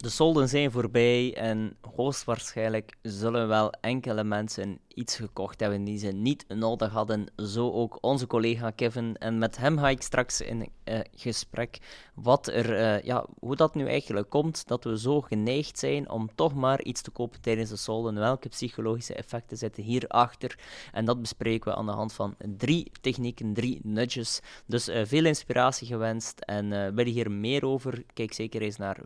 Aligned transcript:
de 0.00 0.08
solden 0.08 0.48
zijn 0.48 0.70
voorbij 0.70 1.34
en 1.36 1.76
hoogstwaarschijnlijk 1.96 2.96
zullen 3.02 3.48
wel 3.48 3.72
enkele 3.80 4.24
mensen 4.24 4.78
iets 4.94 5.16
gekocht 5.16 5.60
hebben 5.60 5.84
die 5.84 5.98
ze 5.98 6.08
niet 6.08 6.44
nodig 6.48 6.92
hadden. 6.92 7.26
Zo 7.36 7.70
ook 7.72 7.98
onze 8.00 8.26
collega 8.26 8.70
Kevin. 8.70 9.16
En 9.16 9.38
met 9.38 9.56
hem 9.56 9.78
ga 9.78 9.88
ik 9.88 10.02
straks 10.02 10.40
in 10.40 10.68
uh, 10.84 11.00
gesprek 11.14 11.78
wat 12.14 12.46
er, 12.46 12.70
uh, 12.72 13.02
ja, 13.02 13.26
hoe 13.38 13.56
dat 13.56 13.74
nu 13.74 13.86
eigenlijk 13.86 14.30
komt 14.30 14.66
dat 14.66 14.84
we 14.84 14.98
zo 14.98 15.20
geneigd 15.20 15.78
zijn 15.78 16.10
om 16.10 16.30
toch 16.34 16.54
maar 16.54 16.82
iets 16.82 17.02
te 17.02 17.10
kopen 17.10 17.40
tijdens 17.40 17.70
de 17.70 17.76
solden. 17.76 18.14
Welke 18.14 18.48
psychologische 18.48 19.14
effecten 19.14 19.56
zitten 19.56 19.82
hierachter? 19.82 20.58
En 20.92 21.04
dat 21.04 21.20
bespreken 21.20 21.70
we 21.70 21.76
aan 21.78 21.86
de 21.86 21.92
hand 21.92 22.12
van 22.12 22.34
drie 22.56 22.92
technieken, 23.00 23.54
drie 23.54 23.80
nudges. 23.82 24.40
Dus 24.66 24.88
uh, 24.88 25.00
veel 25.04 25.24
inspiratie 25.24 25.86
gewenst. 25.86 26.40
En 26.40 26.94
wil 26.94 27.06
je 27.06 27.12
hier 27.12 27.30
meer 27.30 27.64
over? 27.64 28.04
Kijk 28.14 28.32
zeker 28.32 28.62
eens 28.62 28.76
naar 28.76 29.00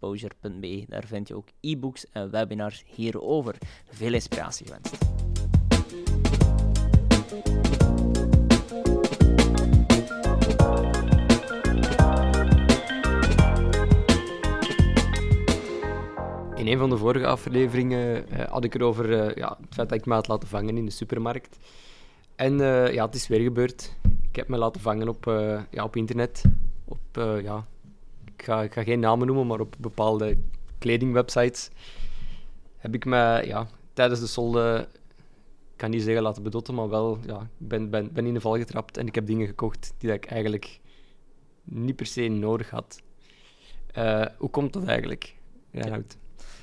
www.exposure.be. 0.00 0.84
Daar 0.88 1.04
vind 1.06 1.28
je 1.28 1.34
ook 1.34 1.48
e-books 1.60 2.06
en 2.10 2.30
webinars 2.30 2.84
hierover. 2.86 3.54
Veel 3.90 4.12
inspiratie 4.12 4.66
gewenst. 4.66 5.06
In 16.54 16.66
een 16.66 16.78
van 16.78 16.90
de 16.90 16.96
vorige 16.96 17.26
afleveringen 17.26 18.24
uh, 18.32 18.44
had 18.44 18.64
ik 18.64 18.74
erover 18.74 19.10
uh, 19.10 19.34
ja, 19.34 19.58
het 19.60 19.74
feit 19.74 19.88
dat 19.88 19.98
ik 19.98 20.06
me 20.06 20.14
had 20.14 20.28
laten 20.28 20.48
vangen 20.48 20.76
in 20.76 20.84
de 20.84 20.90
supermarkt. 20.90 21.58
En 22.36 22.52
uh, 22.52 22.92
ja, 22.92 23.06
het 23.06 23.14
is 23.14 23.28
weer 23.28 23.40
gebeurd. 23.40 23.96
Ik 24.28 24.36
heb 24.36 24.48
me 24.48 24.56
laten 24.56 24.80
vangen 24.80 25.08
op, 25.08 25.24
ja, 25.70 25.84
op 25.84 25.96
internet. 25.96 26.42
Op, 26.84 26.98
ja, 27.42 27.66
ik, 28.38 28.44
ga, 28.44 28.68
ga 28.68 28.82
geen 28.82 29.00
namen 29.00 29.26
noemen, 29.26 29.46
maar 29.46 29.60
op 29.60 29.74
bepaalde 29.78 30.38
kledingwebsites 30.78 31.70
heb 32.76 32.94
ik 32.94 33.04
me 33.04 33.42
ja, 33.44 33.66
tijdens 33.92 34.20
de 34.20 34.26
solde, 34.26 34.88
ik 35.72 35.76
kan 35.76 35.90
niet 35.90 36.02
zeggen 36.02 36.22
laten 36.22 36.42
bedotten, 36.42 36.74
maar 36.74 36.88
wel, 36.88 37.18
ja, 37.26 37.40
ik 37.40 37.68
ben, 37.68 37.90
ben, 37.90 38.12
ben 38.12 38.26
in 38.26 38.34
de 38.34 38.40
val 38.40 38.56
getrapt 38.56 38.96
en 38.96 39.06
ik 39.06 39.14
heb 39.14 39.26
dingen 39.26 39.46
gekocht 39.46 39.94
die 39.98 40.12
ik 40.12 40.26
eigenlijk 40.26 40.80
niet 41.64 41.96
per 41.96 42.06
se 42.06 42.28
nodig 42.28 42.70
had. 42.70 43.02
Uh, 43.98 44.24
hoe 44.38 44.50
komt 44.50 44.72
dat 44.72 44.84
eigenlijk, 44.84 45.34
Reinhard? 45.70 46.16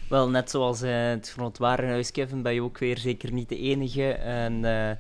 Wel, 0.10 0.30
net 0.30 0.50
zoals 0.50 0.84
uh, 0.84 1.10
het 1.10 1.58
Warenhuis, 1.58 2.12
Kevin, 2.12 2.42
ben 2.42 2.54
je 2.54 2.64
ook 2.64 2.78
weer 2.78 2.98
zeker 2.98 3.32
niet 3.32 3.50
de 3.50 3.58
enige. 3.58 4.12
En 4.12 4.64
uh, 4.64 4.92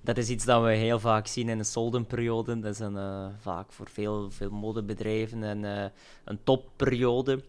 dat 0.00 0.16
is 0.16 0.28
iets 0.28 0.44
dat 0.44 0.62
we 0.62 0.70
heel 0.70 1.00
vaak 1.00 1.26
zien 1.26 1.48
in 1.48 1.58
de 1.58 1.64
soldenperiode. 1.64 2.60
Dat 2.60 2.72
is 2.72 2.78
een, 2.78 2.94
uh, 2.94 3.26
vaak 3.38 3.72
voor 3.72 3.88
veel, 3.88 4.30
veel 4.30 4.50
modebedrijven 4.50 5.42
en, 5.42 5.92
een 6.24 6.38
topperiode. 6.44 7.42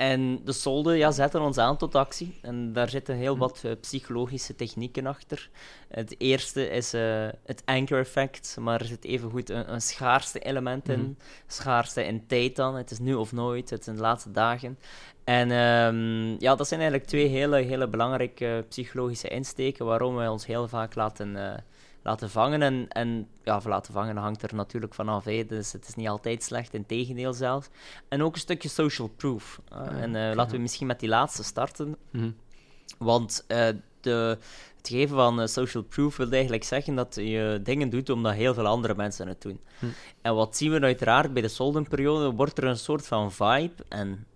En 0.00 0.40
de 0.44 0.52
solden 0.52 0.96
ja, 0.96 1.10
zetten 1.10 1.40
ons 1.40 1.58
aan 1.58 1.76
tot 1.76 1.94
actie. 1.94 2.38
En 2.42 2.72
daar 2.72 2.88
zitten 2.88 3.16
heel 3.16 3.38
wat 3.38 3.62
uh, 3.64 3.72
psychologische 3.80 4.54
technieken 4.54 5.06
achter. 5.06 5.50
Het 5.88 6.14
eerste 6.18 6.70
is 6.70 6.94
uh, 6.94 7.28
het 7.44 7.62
anchor 7.64 7.98
effect, 7.98 8.56
maar 8.60 8.80
er 8.80 8.86
zit 8.86 9.04
evengoed 9.04 9.50
een, 9.50 9.72
een 9.72 9.80
schaarste 9.80 10.38
element 10.38 10.88
in. 10.88 11.00
Mm. 11.00 11.16
Schaarste 11.46 12.04
in 12.04 12.26
tijd 12.26 12.56
dan. 12.56 12.76
Het 12.76 12.90
is 12.90 12.98
nu 12.98 13.14
of 13.14 13.32
nooit, 13.32 13.70
het 13.70 13.84
zijn 13.84 13.96
de 13.96 14.02
laatste 14.02 14.30
dagen. 14.30 14.78
En 15.24 15.50
um, 15.50 16.36
ja, 16.38 16.54
dat 16.54 16.68
zijn 16.68 16.80
eigenlijk 16.80 17.10
twee 17.10 17.26
hele, 17.26 17.56
hele 17.56 17.88
belangrijke 17.88 18.64
psychologische 18.68 19.28
insteken 19.28 19.86
waarom 19.86 20.14
wij 20.14 20.28
ons 20.28 20.46
heel 20.46 20.68
vaak 20.68 20.94
laten... 20.94 21.36
Laten 22.02 22.30
vangen. 22.30 22.62
En, 22.62 22.88
en 22.88 23.28
ja, 23.44 23.60
laten 23.64 23.92
vangen 23.92 24.16
hangt 24.16 24.42
er 24.42 24.54
natuurlijk 24.54 24.94
vanaf. 24.94 25.24
Hè. 25.24 25.46
Dus 25.46 25.72
het 25.72 25.88
is 25.88 25.94
niet 25.94 26.08
altijd 26.08 26.42
slecht, 26.42 26.74
in 26.74 26.86
tegendeel 26.86 27.32
zelfs. 27.32 27.68
En 28.08 28.22
ook 28.22 28.34
een 28.34 28.40
stukje 28.40 28.68
social 28.68 29.08
proof. 29.08 29.60
Uh, 29.72 30.02
en 30.02 30.14
uh, 30.14 30.34
laten 30.34 30.54
we 30.54 30.62
misschien 30.62 30.86
met 30.86 31.00
die 31.00 31.08
laatste 31.08 31.42
starten. 31.42 31.96
Mm 32.10 32.34
Want 32.98 33.44
uh, 33.48 33.68
de, 34.00 34.38
het 34.76 34.88
geven 34.88 35.16
van 35.16 35.48
social 35.48 35.82
proof 35.82 36.16
wil 36.16 36.30
eigenlijk 36.30 36.64
zeggen 36.64 36.94
dat 36.94 37.14
je 37.14 37.60
dingen 37.62 37.90
doet 37.90 38.10
omdat 38.10 38.34
heel 38.34 38.54
veel 38.54 38.66
andere 38.66 38.94
mensen 38.94 39.28
het 39.28 39.42
doen. 39.42 39.60
Hm. 39.78 39.86
En 40.22 40.34
wat 40.34 40.56
zien 40.56 40.72
we 40.72 40.80
uiteraard 40.80 41.32
bij 41.32 41.42
de 41.42 41.48
soldenperiode? 41.48 42.30
Wordt 42.30 42.58
er 42.58 42.64
een 42.64 42.78
soort 42.78 43.06
van 43.06 43.32
vibe. 43.32 43.84
En 43.88 44.26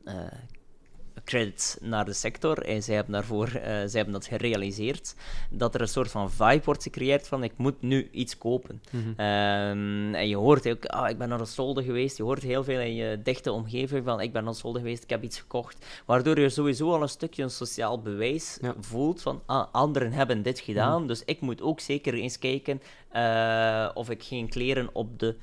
credits 1.25 1.77
naar 1.81 2.05
de 2.05 2.12
sector. 2.12 2.59
En 2.59 2.83
zij 2.83 2.95
hebben, 2.95 3.12
daarvoor, 3.12 3.47
uh, 3.47 3.62
zij 3.62 3.91
hebben 3.91 4.12
dat 4.12 4.27
gerealiseerd. 4.27 5.15
Dat 5.51 5.75
er 5.75 5.81
een 5.81 5.89
soort 5.89 6.11
van 6.11 6.31
vibe 6.31 6.65
wordt 6.65 6.83
gecreëerd 6.83 7.29
van 7.29 7.43
ik 7.43 7.53
moet 7.57 7.83
nu 7.83 8.09
iets 8.12 8.39
kopen. 8.39 8.83
Mhm. 8.91 9.09
Ehm, 9.17 10.15
en 10.15 10.29
je 10.29 10.37
hoort 10.37 10.69
ook, 10.69 10.85
ah, 10.85 11.09
ik 11.09 11.19
ben 11.19 11.29
naar 11.29 11.41
een 11.41 11.47
solde 11.47 11.83
geweest. 11.83 12.17
Je 12.17 12.23
hoort 12.23 12.43
heel 12.43 12.65
veel 12.65 12.81
in 12.81 12.95
je 12.95 13.21
dichte 13.23 13.53
omgeving 13.53 14.05
van 14.05 14.21
ik 14.21 14.33
ben 14.33 14.43
naar 14.43 14.53
een 14.53 14.59
solde 14.59 14.79
geweest, 14.79 15.03
ik 15.03 15.11
heb 15.11 15.23
iets 15.23 15.39
gekocht. 15.39 15.87
Waardoor 16.05 16.41
je 16.41 16.49
sowieso 16.49 16.93
al 16.93 17.03
een 17.03 17.09
stukje 17.09 17.43
een 17.43 17.51
sociaal 17.51 18.01
bewijs 18.03 18.59
voelt 18.81 19.23
van 19.23 19.43
ah, 19.47 19.67
anderen 19.73 20.12
hebben 20.12 20.43
dit 20.43 20.61
gedaan, 20.61 20.99
mhm. 20.99 21.06
dus 21.06 21.23
ik 21.25 21.41
moet 21.41 21.62
ook 21.62 21.81
zeker 21.81 22.15
eens 22.15 22.39
kijken 22.39 22.81
uh, 23.17 23.89
of 23.95 24.11
ik 24.11 24.23
geen 24.23 24.49
kleren 24.49 24.89
op 24.93 25.19
de 25.19 25.37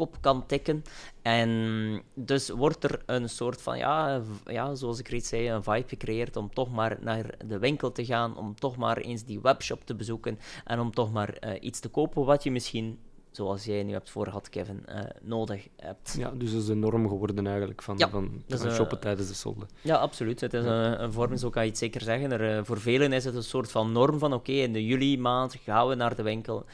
kop 0.00 0.16
kan 0.20 0.46
tikken. 0.46 0.82
En 1.22 2.02
dus 2.14 2.48
wordt 2.48 2.84
er 2.84 3.02
een 3.06 3.28
soort 3.28 3.62
van, 3.62 3.78
ja, 3.78 4.22
ja, 4.46 4.74
zoals 4.74 4.98
ik 4.98 5.08
reeds 5.08 5.28
zei, 5.28 5.50
een 5.50 5.62
vibe 5.62 5.88
gecreëerd 5.88 6.36
om 6.36 6.54
toch 6.54 6.70
maar 6.70 6.96
naar 7.00 7.34
de 7.46 7.58
winkel 7.58 7.92
te 7.92 8.04
gaan, 8.04 8.36
om 8.36 8.54
toch 8.54 8.76
maar 8.76 8.96
eens 8.96 9.24
die 9.24 9.40
webshop 9.40 9.84
te 9.84 9.94
bezoeken 9.94 10.38
en 10.64 10.80
om 10.80 10.90
toch 10.90 11.12
maar 11.12 11.36
uh, 11.40 11.50
iets 11.60 11.80
te 11.80 11.88
kopen 11.88 12.24
wat 12.24 12.42
je 12.42 12.50
misschien 12.50 12.98
zoals 13.30 13.64
jij 13.64 13.82
nu 13.82 13.92
hebt 13.92 14.10
voorgehad, 14.10 14.48
Kevin, 14.48 14.84
uh, 14.88 15.00
nodig 15.22 15.68
hebt. 15.76 16.14
Ja, 16.18 16.30
dus 16.30 16.52
dat 16.52 16.60
is 16.60 16.66
de 16.66 16.74
norm 16.74 17.08
geworden 17.08 17.46
eigenlijk 17.46 17.82
van, 17.82 17.98
van, 17.98 18.42
van 18.48 18.66
uh, 18.66 18.72
shoppen 18.72 19.00
tijdens 19.00 19.28
de 19.28 19.34
solde. 19.34 19.66
Ja, 19.82 19.96
absoluut. 19.96 20.40
Het 20.40 20.54
is 20.54 20.64
een, 20.64 21.02
een, 21.02 21.12
vorm, 21.12 21.36
zo 21.36 21.50
kan 21.50 21.62
je 21.62 21.68
het 21.68 21.78
zeker 21.78 22.00
zeggen. 22.00 22.32
Er, 22.32 22.56
uh, 22.56 22.64
voor 22.64 22.80
velen 22.80 23.12
is 23.12 23.24
het 23.24 23.34
een 23.34 23.42
soort 23.42 23.70
van 23.70 23.92
norm 23.92 24.18
van 24.18 24.32
oké, 24.32 24.52
in 24.52 24.72
de 24.72 24.86
juli 24.86 25.18
maand 25.18 25.54
gaan 25.54 25.88
we 25.88 25.94
naar 25.94 26.16
de 26.16 26.22
winkel. 26.22 26.64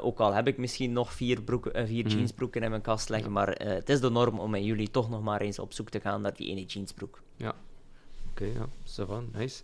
ook 0.00 0.18
al 0.20 0.32
heb 0.32 0.46
ik 0.46 0.58
misschien 0.58 0.92
nog 0.92 1.12
vier, 1.12 1.42
broeken, 1.42 1.86
vier 1.86 2.04
mm. 2.04 2.10
jeansbroeken 2.10 2.62
in 2.62 2.70
mijn 2.70 2.82
kast 2.82 3.08
liggen, 3.08 3.32
maar 3.32 3.48
het 3.48 3.88
is 3.88 4.00
de 4.00 4.10
norm 4.10 4.38
om 4.38 4.54
in 4.54 4.64
juli 4.64 4.90
toch 4.90 5.10
nog 5.10 5.22
maar 5.22 5.40
eens 5.40 5.58
op 5.58 5.72
zoek 5.72 5.88
te 5.88 6.00
gaan 6.00 6.20
naar 6.20 6.34
die 6.34 6.48
ene 6.48 6.64
jeansbroek. 6.64 7.20
Ja, 7.36 7.54
oké, 8.30 8.42
okay, 8.42 8.52
ja, 8.52 8.68
ça 8.84 9.06
va, 9.06 9.22
nice. 9.32 9.62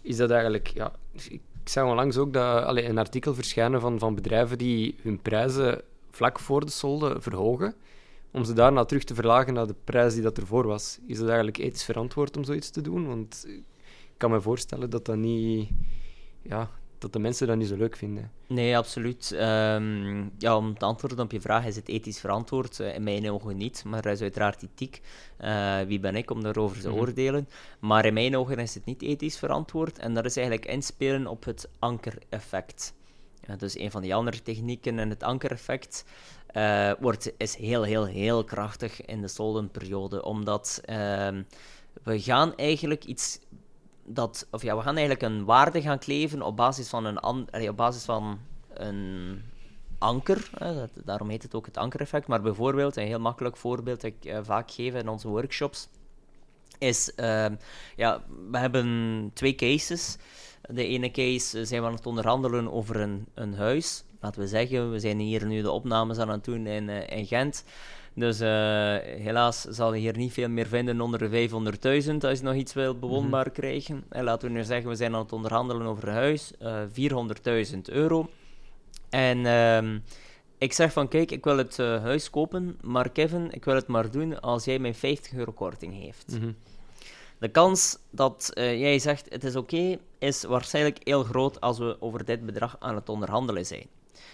Is 0.00 0.16
dat 0.16 0.30
eigenlijk, 0.30 0.66
ja, 0.66 0.92
ik 1.12 1.40
zag 1.70 1.84
onlangs 1.84 2.16
ook 2.16 2.32
dat, 2.32 2.64
allee, 2.64 2.84
een 2.84 2.98
artikel 2.98 3.34
verschijnen 3.34 3.80
van, 3.80 3.98
van 3.98 4.14
bedrijven 4.14 4.58
die 4.58 4.96
hun 5.02 5.22
prijzen 5.22 5.82
vlak 6.10 6.38
voor 6.38 6.64
de 6.64 6.70
solde 6.70 7.20
verhogen, 7.20 7.74
om 8.30 8.44
ze 8.44 8.52
daarna 8.52 8.84
terug 8.84 9.04
te 9.04 9.14
verlagen 9.14 9.54
naar 9.54 9.66
de 9.66 9.74
prijs 9.84 10.14
die 10.14 10.22
dat 10.22 10.38
ervoor 10.38 10.66
was. 10.66 10.98
Is 11.06 11.18
dat 11.18 11.26
eigenlijk 11.26 11.58
ethisch 11.58 11.84
verantwoord 11.84 12.36
om 12.36 12.44
zoiets 12.44 12.70
te 12.70 12.80
doen? 12.80 13.06
Want 13.06 13.44
ik 13.48 13.62
kan 14.16 14.30
me 14.30 14.40
voorstellen 14.40 14.90
dat 14.90 15.04
dat 15.04 15.16
niet... 15.16 15.68
Ja, 16.42 16.70
dat 16.98 17.12
de 17.12 17.18
mensen 17.18 17.46
dat 17.46 17.56
niet 17.56 17.68
zo 17.68 17.76
leuk 17.76 17.96
vinden. 17.96 18.30
Nee, 18.46 18.76
absoluut. 18.76 19.32
Ehm, 19.32 20.24
ja, 20.38 20.56
om 20.56 20.78
te 20.78 20.84
antwoorden 20.84 21.20
op 21.20 21.32
je 21.32 21.40
vraag, 21.40 21.66
is 21.66 21.76
het 21.76 21.88
ethisch 21.88 22.20
verantwoord? 22.20 22.78
Uh, 22.78 22.94
in 22.94 23.02
mijn 23.02 23.30
ogen 23.30 23.56
niet, 23.56 23.84
maar 23.84 24.02
dat 24.02 24.12
is 24.12 24.20
uiteraard 24.20 24.62
ethiek. 24.62 25.00
Uh, 25.40 25.80
wie 25.80 26.00
ben 26.00 26.16
ik 26.16 26.30
om 26.30 26.42
daarover 26.42 26.80
te 26.80 26.88
mhm. 26.88 26.98
oordelen? 26.98 27.48
Maar 27.80 28.04
in 28.04 28.14
mijn 28.14 28.36
ogen 28.36 28.58
is 28.58 28.74
het 28.74 28.84
niet 28.84 29.02
ethisch 29.02 29.38
verantwoord 29.38 29.98
en 29.98 30.14
dat 30.14 30.24
is 30.24 30.36
eigenlijk 30.36 30.68
inspelen 30.68 31.26
op 31.26 31.44
het 31.44 31.68
ankereffect. 31.78 32.94
Ja, 33.46 33.56
dus 33.56 33.78
een 33.78 33.90
van 33.90 34.02
die 34.02 34.14
andere 34.14 34.42
technieken 34.42 34.98
en 34.98 35.10
het 35.10 35.22
ankereffect 35.22 36.04
uh, 36.56 36.92
wordt, 37.00 37.32
is 37.36 37.56
heel, 37.56 37.82
heel, 37.82 38.04
heel 38.04 38.44
krachtig 38.44 39.04
in 39.04 39.20
de 39.20 39.28
soldenperiode, 39.28 40.24
omdat 40.24 40.80
ehm, 40.84 41.42
we 42.02 42.20
gaan 42.20 42.56
eigenlijk 42.56 43.04
iets 43.04 43.38
dat, 44.06 44.46
of 44.50 44.62
ja, 44.62 44.76
we 44.76 44.82
gaan 44.82 44.96
eigenlijk 44.96 45.22
een 45.22 45.44
waarde 45.44 45.82
gaan 45.82 45.98
kleven 45.98 46.42
op 46.42 46.56
basis 46.56 46.88
van 46.88 47.04
een, 47.04 47.18
an, 47.18 47.48
op 47.68 47.76
basis 47.76 48.04
van 48.04 48.38
een 48.72 49.42
anker. 49.98 50.50
Hè, 50.58 50.84
daarom 51.04 51.28
heet 51.28 51.42
het 51.42 51.54
ook 51.54 51.66
het 51.66 51.76
ankereffect. 51.76 52.26
Maar 52.26 52.42
bijvoorbeeld, 52.42 52.96
een 52.96 53.06
heel 53.06 53.20
makkelijk 53.20 53.56
voorbeeld 53.56 54.00
dat 54.00 54.10
ik 54.10 54.24
uh, 54.24 54.38
vaak 54.42 54.70
geef 54.70 54.94
in 54.94 55.08
onze 55.08 55.28
workshops, 55.28 55.88
is, 56.78 57.12
uh, 57.16 57.46
ja, 57.96 58.22
we 58.50 58.58
hebben 58.58 59.30
twee 59.34 59.54
cases. 59.54 60.16
De 60.70 60.86
ene 60.86 61.10
case 61.10 61.64
zijn 61.64 61.80
we 61.80 61.86
aan 61.86 61.94
het 61.94 62.06
onderhandelen 62.06 62.72
over 62.72 63.00
een, 63.00 63.26
een 63.34 63.54
huis. 63.54 64.04
Laten 64.20 64.40
we 64.40 64.48
zeggen, 64.48 64.90
we 64.90 65.00
zijn 65.00 65.18
hier 65.18 65.46
nu 65.46 65.62
de 65.62 65.70
opnames 65.70 66.18
aan 66.18 66.28
het 66.28 66.44
doen 66.44 66.66
in, 66.66 66.88
in 66.88 67.26
Gent. 67.26 67.64
Dus 68.18 68.40
uh, 68.40 68.48
helaas 69.22 69.60
zal 69.60 69.94
je 69.94 70.00
hier 70.00 70.16
niet 70.16 70.32
veel 70.32 70.48
meer 70.48 70.66
vinden 70.66 71.00
onder 71.00 71.30
de 71.30 71.48
500.000 71.48 71.56
als 72.20 72.38
je 72.38 72.44
nog 72.44 72.54
iets 72.54 72.72
wil 72.74 72.98
bewoonbaar 72.98 73.46
mm 73.46 73.52
krijgen. 73.52 74.04
En 74.08 74.24
laten 74.24 74.48
we 74.48 74.54
nu 74.54 74.64
zeggen, 74.64 74.88
we 74.88 74.96
zijn 74.96 75.14
aan 75.14 75.20
het 75.20 75.32
onderhandelen 75.32 75.86
over 75.86 76.08
een 76.08 76.14
huis, 76.14 76.52
uh, 76.62 76.82
eh, 76.82 77.68
400.000 77.72 77.78
euro. 77.82 78.28
En 79.10 79.38
uh, 79.38 80.00
ik 80.58 80.72
zeg 80.72 80.92
van, 80.92 81.08
kijk, 81.08 81.30
ik 81.30 81.44
wil 81.44 81.56
het 81.56 81.78
uh, 81.78 82.02
huis 82.02 82.30
kopen, 82.30 82.78
maar 82.82 83.10
Kevin, 83.10 83.52
ik 83.52 83.64
wil 83.64 83.74
het 83.74 83.86
maar 83.86 84.10
doen 84.10 84.40
als 84.40 84.64
jij 84.64 84.78
mij 84.78 84.94
50 84.94 85.32
euro 85.32 85.52
korting 85.52 85.94
geeft. 86.02 86.40
Mm 86.40 86.56
De 87.38 87.48
kans 87.48 87.98
dat 88.10 88.50
jij 88.54 88.98
zegt 88.98 89.26
het 89.28 89.44
is 89.44 89.56
oké, 89.56 89.98
is 90.18 90.44
waarschijnlijk 90.44 90.98
heel 91.02 91.22
groot 91.22 91.60
als 91.60 91.78
we 91.78 91.96
over 92.00 92.24
dit 92.24 92.46
bedrag 92.46 92.76
aan 92.78 92.94
het 92.94 93.08
onderhandelen 93.08 93.66
zijn. 93.66 93.86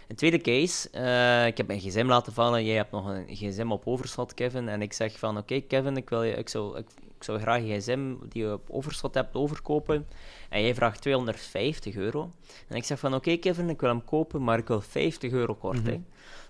Een 0.09 0.17
tweede 0.17 0.41
case, 0.41 0.91
eh, 0.91 1.47
ik 1.47 1.57
heb 1.57 1.67
mijn 1.67 1.81
gsm 1.81 2.07
laten 2.07 2.33
vallen, 2.33 2.65
jij 2.65 2.77
hebt 2.77 2.91
nog 2.91 3.07
een 3.07 3.27
gsm 3.29 3.71
op 3.71 3.87
overschot, 3.87 4.35
Kevin, 4.35 4.69
en 4.69 4.83
ik 4.83 4.93
zeg 4.93 5.19
van, 5.19 5.39
oké 5.39 5.61
Kevin, 5.61 5.97
ik, 5.97 6.09
wil 6.09 6.23
je, 6.23 6.33
ik, 6.33 6.49
zou, 6.49 6.79
ik, 6.79 6.87
ik 7.17 7.25
zou 7.25 7.41
graag 7.41 7.63
een 7.63 7.81
gsm 7.81 8.15
die 8.29 8.43
je 8.43 8.53
op 8.53 8.71
overschot 8.71 9.15
hebt 9.15 9.35
overkopen, 9.35 10.07
en 10.49 10.63
jij 10.63 10.75
vraagt 10.75 11.01
250 11.01 11.95
euro. 11.95 12.33
En 12.69 12.77
ik 12.77 12.85
zeg 12.85 12.99
van, 12.99 13.15
oké 13.15 13.37
Kevin, 13.37 13.69
ik 13.69 13.81
wil 13.81 13.91
hem 13.91 14.05
kopen, 14.05 14.45
maar 14.45 14.59
ik 14.59 14.69
wil 14.69 14.81
50 14.81 15.33
euro 15.33 15.55
korting. 15.55 16.05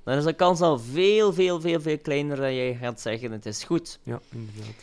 Dan 0.04 0.16
is 0.16 0.24
de 0.24 0.32
kans 0.32 0.60
al 0.60 0.78
veel, 0.78 1.32
veel, 1.32 1.60
veel, 1.60 1.80
veel 1.80 1.98
kleiner 1.98 2.36
dat 2.36 2.52
jij 2.52 2.74
gaat 2.74 3.00
zeggen, 3.00 3.32
het 3.32 3.46
is 3.46 3.64
goed. 3.64 3.98
Ja, 4.02 4.20
inderdaad. 4.30 4.74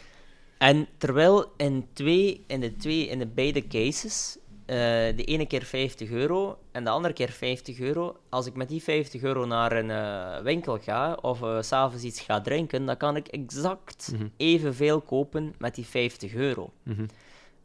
En 0.60 0.88
terwijl 0.98 1.52
in, 1.58 1.88
twee, 1.94 2.44
in, 2.48 2.60
de, 2.60 2.76
twee, 2.76 3.08
in 3.08 3.20
de 3.20 3.28
beide 3.28 3.68
cases, 3.68 4.38
eh, 4.70 4.76
de 5.16 5.24
ene 5.24 5.46
keer 5.46 5.64
50 5.64 6.10
euro 6.10 6.58
en 6.72 6.84
de 6.84 6.90
andere 6.90 7.14
keer 7.14 7.30
50 7.30 7.80
euro, 7.80 8.18
als 8.30 8.46
ik 8.46 8.54
met 8.56 8.70
die 8.70 8.84
50 8.84 9.22
euro 9.22 9.46
naar 9.46 9.72
een 9.72 9.92
eh, 9.92 10.44
winkel 10.44 10.78
ga 10.80 11.18
of 11.22 11.42
uh, 11.42 11.62
s'avonds 11.62 12.04
iets 12.04 12.20
ga 12.22 12.42
drinken, 12.42 12.86
dan 12.86 12.98
kan 12.98 13.16
ik 13.16 13.28
exact 13.28 14.12
Mhm. 14.14 14.28
evenveel 14.38 15.02
kopen 15.02 15.54
met 15.58 15.76
die 15.76 15.86
50 15.86 16.34
euro. 16.34 16.72
Mhm. 16.84 17.06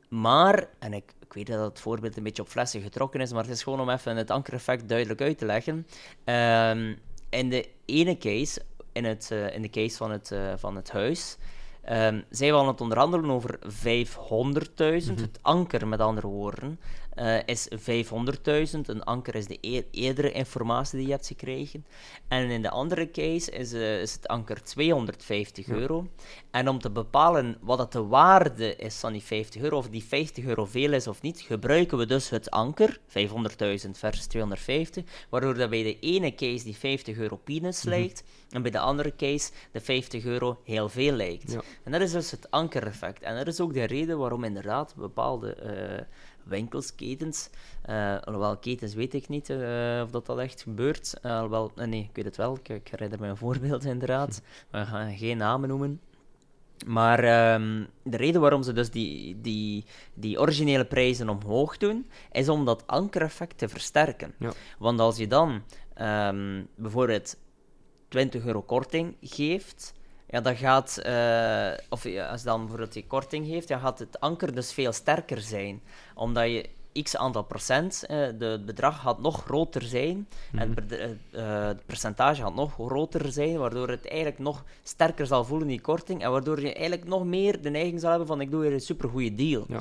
Maar, 0.09 0.69
en 0.79 0.93
ik, 0.93 1.12
ik 1.27 1.33
weet 1.33 1.47
dat 1.47 1.61
het 1.69 1.81
voorbeeld 1.81 2.17
een 2.17 2.23
beetje 2.23 2.43
op 2.43 2.49
flessen 2.49 2.81
getrokken 2.81 3.21
is, 3.21 3.33
maar 3.33 3.43
het 3.43 3.53
is 3.53 3.62
gewoon 3.62 3.81
om 3.81 3.91
even 3.91 4.17
het 4.17 4.31
ankereffect 4.31 4.89
duidelijk 4.89 5.21
uit 5.21 5.39
te 5.39 5.47
leggen. 5.47 5.87
Ehm, 6.25 6.95
in 7.31 7.51
de 7.51 7.69
ene 7.85 8.19
case, 8.19 8.61
in, 8.93 9.05
het, 9.05 9.31
eh, 9.31 9.55
in 9.55 9.62
de 9.62 9.71
case 9.71 9.97
van 9.97 10.11
het, 10.11 10.31
eh, 10.33 10.53
van 10.56 10.77
het 10.77 10.91
huis, 10.91 11.37
ehm, 11.85 12.21
zijn 12.31 12.53
we 12.53 12.59
aan 12.59 12.69
het 12.69 12.81
onderhandelen 12.81 13.31
over 13.31 13.59
500.000. 13.67 15.21
Het 15.21 15.39
anker, 15.43 15.89
met 15.89 16.01
andere 16.01 16.27
woorden, 16.27 16.81
eh, 17.15 17.37
is 17.47 17.69
500.000. 17.71 18.89
Een 18.89 19.05
anker 19.05 19.35
is 19.35 19.47
de 19.47 19.59
e- 19.61 19.83
eerdere 19.91 20.33
informatie 20.33 20.99
die 20.99 21.07
je 21.07 21.13
hebt 21.13 21.27
gekregen. 21.27 21.87
En 22.29 22.51
in 22.51 22.63
de 22.63 22.71
andere 22.71 23.11
case 23.11 23.51
is, 23.51 23.73
eh, 23.73 24.01
is 24.01 24.13
het 24.13 24.29
anker 24.29 24.63
250 24.63 25.69
euro. 25.69 26.07
En 26.51 26.69
om 26.69 26.79
te 26.79 26.91
bepalen 26.91 27.59
wat 27.61 27.79
het 27.79 27.93
de 27.93 28.05
waarde 28.07 28.77
is 28.77 28.97
van 28.97 29.13
die 29.13 29.23
50 29.23 29.63
euro, 29.63 29.77
of 29.77 29.89
die 29.89 30.05
50 30.05 30.45
euro 30.45 30.65
veel 30.65 30.93
is 30.93 31.07
of 31.07 31.23
niet, 31.23 31.41
gebruiken 31.41 31.99
we 31.99 32.07
dus 32.07 32.29
het 32.31 32.51
anker, 32.51 33.01
500.000 33.07 33.99
versus 33.99 34.27
250, 34.27 35.05
waardoor 35.31 35.55
dat 35.55 35.71
bij 35.71 35.83
de 35.83 35.99
ene 35.99 36.35
case 36.35 36.65
die 36.65 36.77
50 36.77 37.17
euro 37.17 37.37
peanuts 37.37 37.83
lijkt, 37.83 38.25
en 38.51 38.63
bij 38.63 38.71
de 38.71 38.79
andere 38.79 39.17
case 39.17 39.51
de 39.73 39.81
50 39.81 40.25
euro 40.25 40.61
heel 40.65 40.89
veel 40.89 41.13
lijkt. 41.13 41.53
Ja. 41.53 41.63
En 41.82 41.93
dat 41.93 42.00
is 42.00 42.12
dus 42.12 42.31
het 42.31 42.50
ankereffect. 42.50 43.23
En 43.23 43.37
dat 43.37 43.47
is 43.47 43.61
ook 43.61 43.75
de 43.75 43.85
reden 43.85 44.19
waarom 44.19 44.44
inderdaad 44.44 44.94
bepaalde 44.97 45.55
eh, 45.55 46.05
winkels, 46.44 46.94
ketens, 46.94 47.50
eh 47.82 48.17
alhoewel 48.21 48.56
ketens 48.56 48.94
weet 48.94 49.15
ik 49.15 49.29
niet 49.29 49.50
eh, 49.50 50.00
of 50.05 50.11
dat 50.11 50.29
al 50.29 50.41
echt 50.41 50.62
gebeurt. 50.62 51.15
Alhoewel, 51.23 51.73
nee, 51.75 52.00
ik 52.00 52.17
weet 52.17 52.25
het 52.25 52.37
wel. 52.37 52.55
Ik, 52.55 52.69
ik 52.69 52.88
herinner 52.88 53.21
me 53.21 53.26
een 53.26 53.37
voorbeeld 53.37 53.85
inderdaad. 53.94 54.43
We 54.71 54.87
gaan 54.87 55.17
geen 55.17 55.37
namen 55.37 55.69
noemen. 55.69 56.00
Maar 56.87 57.19
ehm, 57.19 57.85
de 58.03 58.17
reden 58.17 58.41
waarom 58.41 58.62
ze 58.62 58.73
dus 58.73 58.91
die, 58.91 59.41
die, 59.41 59.85
die 60.15 60.41
originele 60.41 60.85
prijzen 60.85 61.29
omhoog 61.29 61.77
doen, 61.77 62.06
is 62.32 62.49
om 62.49 62.65
dat 62.65 62.87
ankereffect 62.87 63.59
te 63.59 63.69
versterken. 63.69 64.35
Ja. 64.38 64.53
Want 64.79 65.00
als 65.00 65.17
je 65.17 65.27
dan 65.27 65.62
ehm, 65.94 66.62
bijvoorbeeld 66.77 67.37
20 68.09 68.44
euro 68.44 68.62
korting 68.62 69.17
geeft, 69.20 69.94
ja, 70.35 70.41
dan 70.41 70.57
gaat, 70.57 70.99
eh, 70.99 71.73
of 71.89 72.05
als 72.31 72.41
je 72.41 72.47
dan 72.47 72.59
bijvoorbeeld 72.61 72.93
die 72.93 73.07
korting 73.07 73.47
geeft, 73.47 73.69
dan 73.69 73.81
gaat 73.81 73.99
het 73.99 74.21
anker 74.21 74.55
dus 74.55 74.73
veel 74.73 74.93
sterker 74.93 75.41
zijn. 75.41 75.83
Omdat 76.15 76.45
je 76.45 76.69
x 77.03 77.17
aantal 77.17 77.43
procent, 77.43 78.05
eh, 78.07 78.19
de, 78.39 78.45
het 78.45 78.67
bedrag 78.67 79.01
gaat 79.01 79.21
nog 79.21 79.43
groter 79.45 79.83
zijn 79.83 80.29
en 80.53 80.75
het, 80.75 80.89
bed- 80.89 81.17
eh, 81.31 81.67
het 81.67 81.87
percentage 81.87 82.43
gaat 82.43 82.55
nog 82.55 82.73
groter 82.73 83.33
zijn, 83.33 83.59
waardoor 83.59 83.89
het 83.89 84.07
eigenlijk 84.07 84.39
nog 84.39 84.65
sterker 84.83 85.27
zal 85.27 85.45
voelen, 85.45 85.69
die 85.69 85.81
korting, 85.81 86.23
en 86.23 86.31
waardoor 86.31 86.61
je 86.61 86.73
eigenlijk 86.73 87.09
nog 87.09 87.25
meer 87.25 87.63
de 87.63 87.71
neiging 87.71 88.01
zal 88.01 88.11
hebben 88.11 88.29
van 88.29 88.41
ik 88.41 88.51
doe 88.51 88.63
hier 88.63 88.73
een 88.73 88.81
supergoeie 88.81 89.35
deal. 89.35 89.65
Ja. 89.69 89.81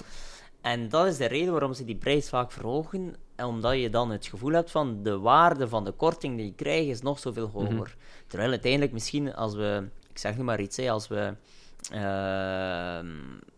En 0.62 0.90
dat 0.90 1.06
is 1.08 1.18
de 1.18 1.26
reden 1.26 1.52
waarom 1.52 1.74
ze 1.74 1.86
die 1.86 1.96
prijs 1.96 2.30
vaak 2.30 2.52
verhogen, 2.52 3.16
en 3.36 3.46
omdat 3.46 3.80
je 3.80 3.90
dan 3.90 4.12
het 4.12 4.26
gevoel 4.26 4.52
hebt 4.52 4.72
van 4.72 5.04
de 5.04 5.20
waarde 5.20 5.68
van 5.68 5.84
de 5.84 5.92
korting 5.92 6.38
die 6.38 6.46
je 6.46 6.54
krijgt 6.54 6.90
is 6.90 7.02
nog 7.02 7.20
zoveel 7.20 7.48
hoger. 7.48 7.96
Terwijl 8.28 8.50
uiteindelijk 8.50 8.92
misschien 8.92 9.36
als 9.36 9.56
we, 9.56 9.90
ik 10.14 10.20
zeg 10.20 10.38
nu 10.38 10.44
maar 10.44 10.62
iets, 10.62 10.78
hè, 10.78 10.90
als 10.92 11.08
we 11.08 11.34
ehm, 11.92 13.08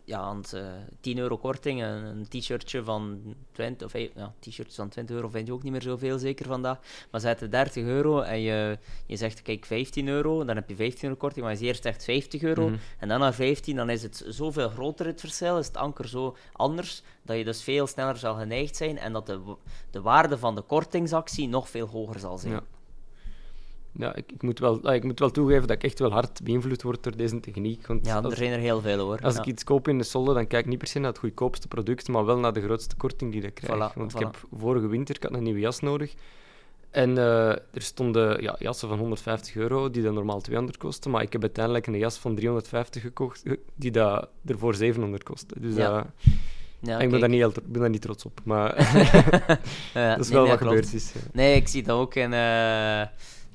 ja, 0.04 0.18
aan 0.20 0.38
het, 0.38 0.54
eh, 0.54 0.68
10 1.02 1.18
euro 1.18 1.38
korting, 1.38 1.82
een, 1.84 2.04
een 2.04 2.28
t-shirtje 2.28 2.84
van 2.84 3.22
20, 3.52 3.88
of 3.88 3.94
eh, 3.94 4.10
ja, 4.16 4.34
t-shirtjes 4.40 4.76
van 4.76 4.90
20 4.90 5.16
euro 5.16 5.30
vind 5.30 5.48
je 5.48 5.54
ook 5.54 5.64
niet 5.64 5.72
meer 5.72 5.82
zoveel 5.82 6.18
zeker 6.18 6.46
vandaag, 6.46 6.80
maar 7.12 7.22
zet 7.22 7.52
30 7.52 7.84
euro 7.84 8.22
en 8.22 8.40
je, 8.42 8.78
je 9.06 9.16
zegt 9.16 9.42
kijk 9.42 9.66
15 9.66 10.08
euro, 10.08 10.46
dan 10.46 10.56
heb 10.56 10.70
je 10.70 10.76
15 10.76 11.04
euro 11.04 11.16
korting, 11.20 11.46
maar 11.46 11.58
je 11.58 11.66
eerst 11.66 11.84
zegt 11.84 12.04
50 12.04 12.42
euro 12.42 12.68
Mhm. 12.70 12.78
en 13.00 13.08
dan 13.08 13.20
naar 13.20 13.34
15, 13.34 13.76
dan 13.76 13.90
is 13.90 14.04
het 14.04 14.26
zoveel 14.28 14.70
groter 14.70 15.06
het 15.06 15.20
verschil, 15.20 15.58
is 15.58 15.68
het 15.68 15.78
anker 15.78 16.08
zo 16.08 16.36
anders, 16.52 17.02
dat 17.22 17.38
je 17.38 17.44
dus 17.44 17.64
veel 17.64 17.88
sneller 17.88 18.18
zal 18.18 18.36
geneigd 18.36 18.76
zijn 18.76 18.98
en 18.98 19.14
dat 19.14 19.26
de, 19.26 19.56
de 19.92 20.02
waarde 20.02 20.38
van 20.38 20.56
de 20.56 20.62
kortingsactie 20.62 21.48
nog 21.48 21.70
veel 21.70 21.88
hoger 21.88 22.20
zal 22.20 22.38
zijn. 22.38 22.54
Ja. 22.54 22.64
Ja, 23.98 24.16
ik, 24.16 24.32
ik, 24.32 24.42
moet 24.42 24.60
wel, 24.60 24.80
ah, 24.84 24.96
ik 24.96 25.04
moet 25.04 25.20
wel 25.20 25.32
toegeven 25.32 25.68
dat 25.68 25.76
ik 25.78 25.84
echt 25.84 26.00
wel 26.00 26.12
hard 26.12 26.44
beïnvloed 26.44 26.82
word 26.82 27.04
door 27.04 27.16
deze 27.18 27.40
techniek. 27.40 27.88
Want 27.88 28.06
Ja, 28.06 28.24
er 28.24 28.36
zijn 28.36 28.52
er 28.52 28.60
heel 28.60 28.82
veel 28.82 28.98
hoor. 29.00 29.20
als 29.22 29.34
ja. 29.36 29.40
ik 29.40 29.46
iets 29.46 29.64
koop 29.64 29.88
in 29.88 29.98
de 29.98 30.04
solde, 30.04 30.34
dan 30.34 30.48
kijk 30.48 30.64
ik 30.64 30.70
niet 30.70 30.80
per 30.80 30.88
se 30.88 31.00
naar 31.00 31.10
het 31.10 31.20
goedkoopste 31.20 31.68
product, 31.68 32.08
maar 32.08 32.26
wel 32.26 32.38
naar 32.38 32.54
de 32.54 32.62
grootste 32.62 32.96
korting 32.96 33.32
die 33.32 33.42
ik 33.42 33.54
krijg. 33.54 33.92
Voilà, 33.92 33.98
Want 33.98 34.12
voilà. 34.12 34.16
ik 34.16 34.26
heb 34.26 34.46
vorige 34.58 34.88
winter 34.88 35.16
ik 35.16 35.24
had 35.24 35.34
een 35.34 35.44
nieuwe 35.44 35.60
jas 35.60 35.80
nodig. 35.80 36.14
En 36.92 37.18
eh, 37.18 37.50
er 37.50 37.62
stonden 37.82 38.42
ja, 38.42 38.56
jassen 38.60 38.88
van 38.88 38.98
150 38.98 39.56
euro, 39.56 39.90
die 39.92 40.04
dan 40.04 40.14
normaal 40.14 40.42
200 40.42 40.78
kosten. 40.78 41.12
Maar 41.12 41.22
ik 41.22 41.32
heb 41.34 41.42
uiteindelijk 41.42 41.88
een 41.88 41.98
jas 41.98 42.18
van 42.18 42.36
350 42.36 43.02
gekocht, 43.02 43.44
eh, 43.44 43.54
die 43.76 43.92
dat 43.92 44.28
ervoor 44.46 44.76
700 44.76 45.24
kostte. 45.24 45.56
Dus 45.60 45.76
Ja. 45.76 46.06
Ja, 46.80 47.00
ik 47.00 47.10
ben 47.10 47.20
daar 47.20 47.30
niet, 47.30 47.54
ben 47.66 47.82
daar 47.82 47.90
niet 47.90 48.02
trots 48.02 48.26
op. 48.26 48.40
Maar 48.44 48.76
Ja, 49.94 50.16
dat 50.16 50.20
is 50.20 50.30
nee, 50.30 50.38
wel 50.38 50.42
nee, 50.42 50.50
wat 50.52 50.60
klopt. 50.60 50.60
gebeurd 50.60 50.94
is. 50.94 51.14
Nee, 51.34 51.56
ik 51.56 51.68
zie 51.68 51.84
dat 51.84 51.98
ook 51.98 52.16
in... 52.16 52.34
eh, 52.34 53.02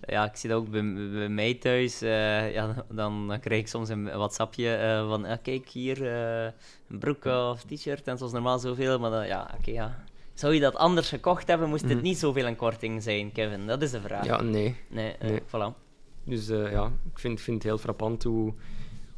ja, 0.06 0.24
ik 0.24 0.36
zie 0.36 0.48
dat 0.50 0.58
ook 0.58 0.70
bij, 0.70 0.82
bij 0.92 1.28
mij 1.28 1.54
thuis. 1.54 2.02
eh, 2.02 2.52
ja, 2.52 2.84
dan, 2.88 3.26
dan 3.28 3.40
krijg 3.40 3.60
ik 3.60 3.68
soms 3.68 3.88
een 3.88 4.04
WhatsAppje 4.04 4.74
eh, 4.74 5.08
van... 5.08 5.22
Ja, 5.22 5.36
kijk, 5.36 5.68
hier 5.68 6.06
eh, 6.06 6.52
een 6.88 6.98
broek 6.98 7.24
of 7.24 7.62
t-shirt 7.64 8.06
en 8.08 8.16
zoals 8.18 8.32
normaal 8.32 8.58
zoveel. 8.58 8.98
Maar 8.98 9.10
dan, 9.10 9.26
ja, 9.26 9.54
oké, 9.58 9.70
ja. 9.70 10.04
Zou 10.34 10.54
je 10.54 10.60
dat 10.60 10.76
anders 10.76 11.08
gekocht 11.08 11.46
hebben, 11.48 11.68
moest 11.68 11.82
het 11.84 11.92
Mhm. 11.92 12.02
niet 12.02 12.18
zoveel 12.18 12.46
een 12.46 12.56
korting 12.56 13.02
zijn, 13.02 13.32
Kevin? 13.32 13.66
Dat 13.66 13.82
is 13.82 13.90
de 13.90 14.00
vraag. 14.00 14.24
ja, 14.24 14.42
nee. 14.42 14.76
Nee, 14.88 15.14
Nee. 15.20 15.40
voilà. 15.40 15.76
Dus 16.24 16.46
ja, 16.48 16.92
ik 17.12 17.18
vind, 17.18 17.40
vind 17.40 17.56
het 17.56 17.66
heel 17.66 17.78
frappant 17.78 18.22
hoe, 18.22 18.54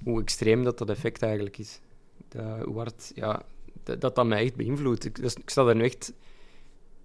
hoe 0.04 0.20
extreem 0.20 0.64
dat, 0.64 0.78
dat 0.78 0.90
effect 0.90 1.22
eigenlijk 1.22 1.58
is. 1.58 1.80
Dat, 2.28 2.64
hoe 2.64 2.76
hard, 2.76 3.12
ja, 3.14 3.42
dat, 3.82 4.00
dat 4.00 4.14
dat 4.14 4.26
mij 4.26 4.42
echt 4.42 4.56
beïnvloedt. 4.56 5.04
Ik, 5.04 5.18
ik 5.18 5.50
sta 5.50 5.64
daar 5.64 5.76
nu 5.76 5.84
echt 5.84 6.12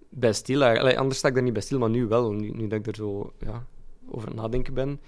bij 0.08 0.32
stil. 0.32 0.62
anders 0.96 1.18
sta 1.18 1.28
ik 1.28 1.34
daar 1.34 1.42
niet 1.42 1.52
bij 1.52 1.62
stil, 1.62 1.78
maar 1.78 1.90
nu 1.90 2.06
wel, 2.06 2.32
nu, 2.32 2.66
dat 2.66 2.78
ik 2.78 2.86
er 2.86 2.94
zo 2.94 3.32
ja, 3.38 3.66
over 4.10 4.34
nadenken 4.34 4.74
ben. 4.74 5.00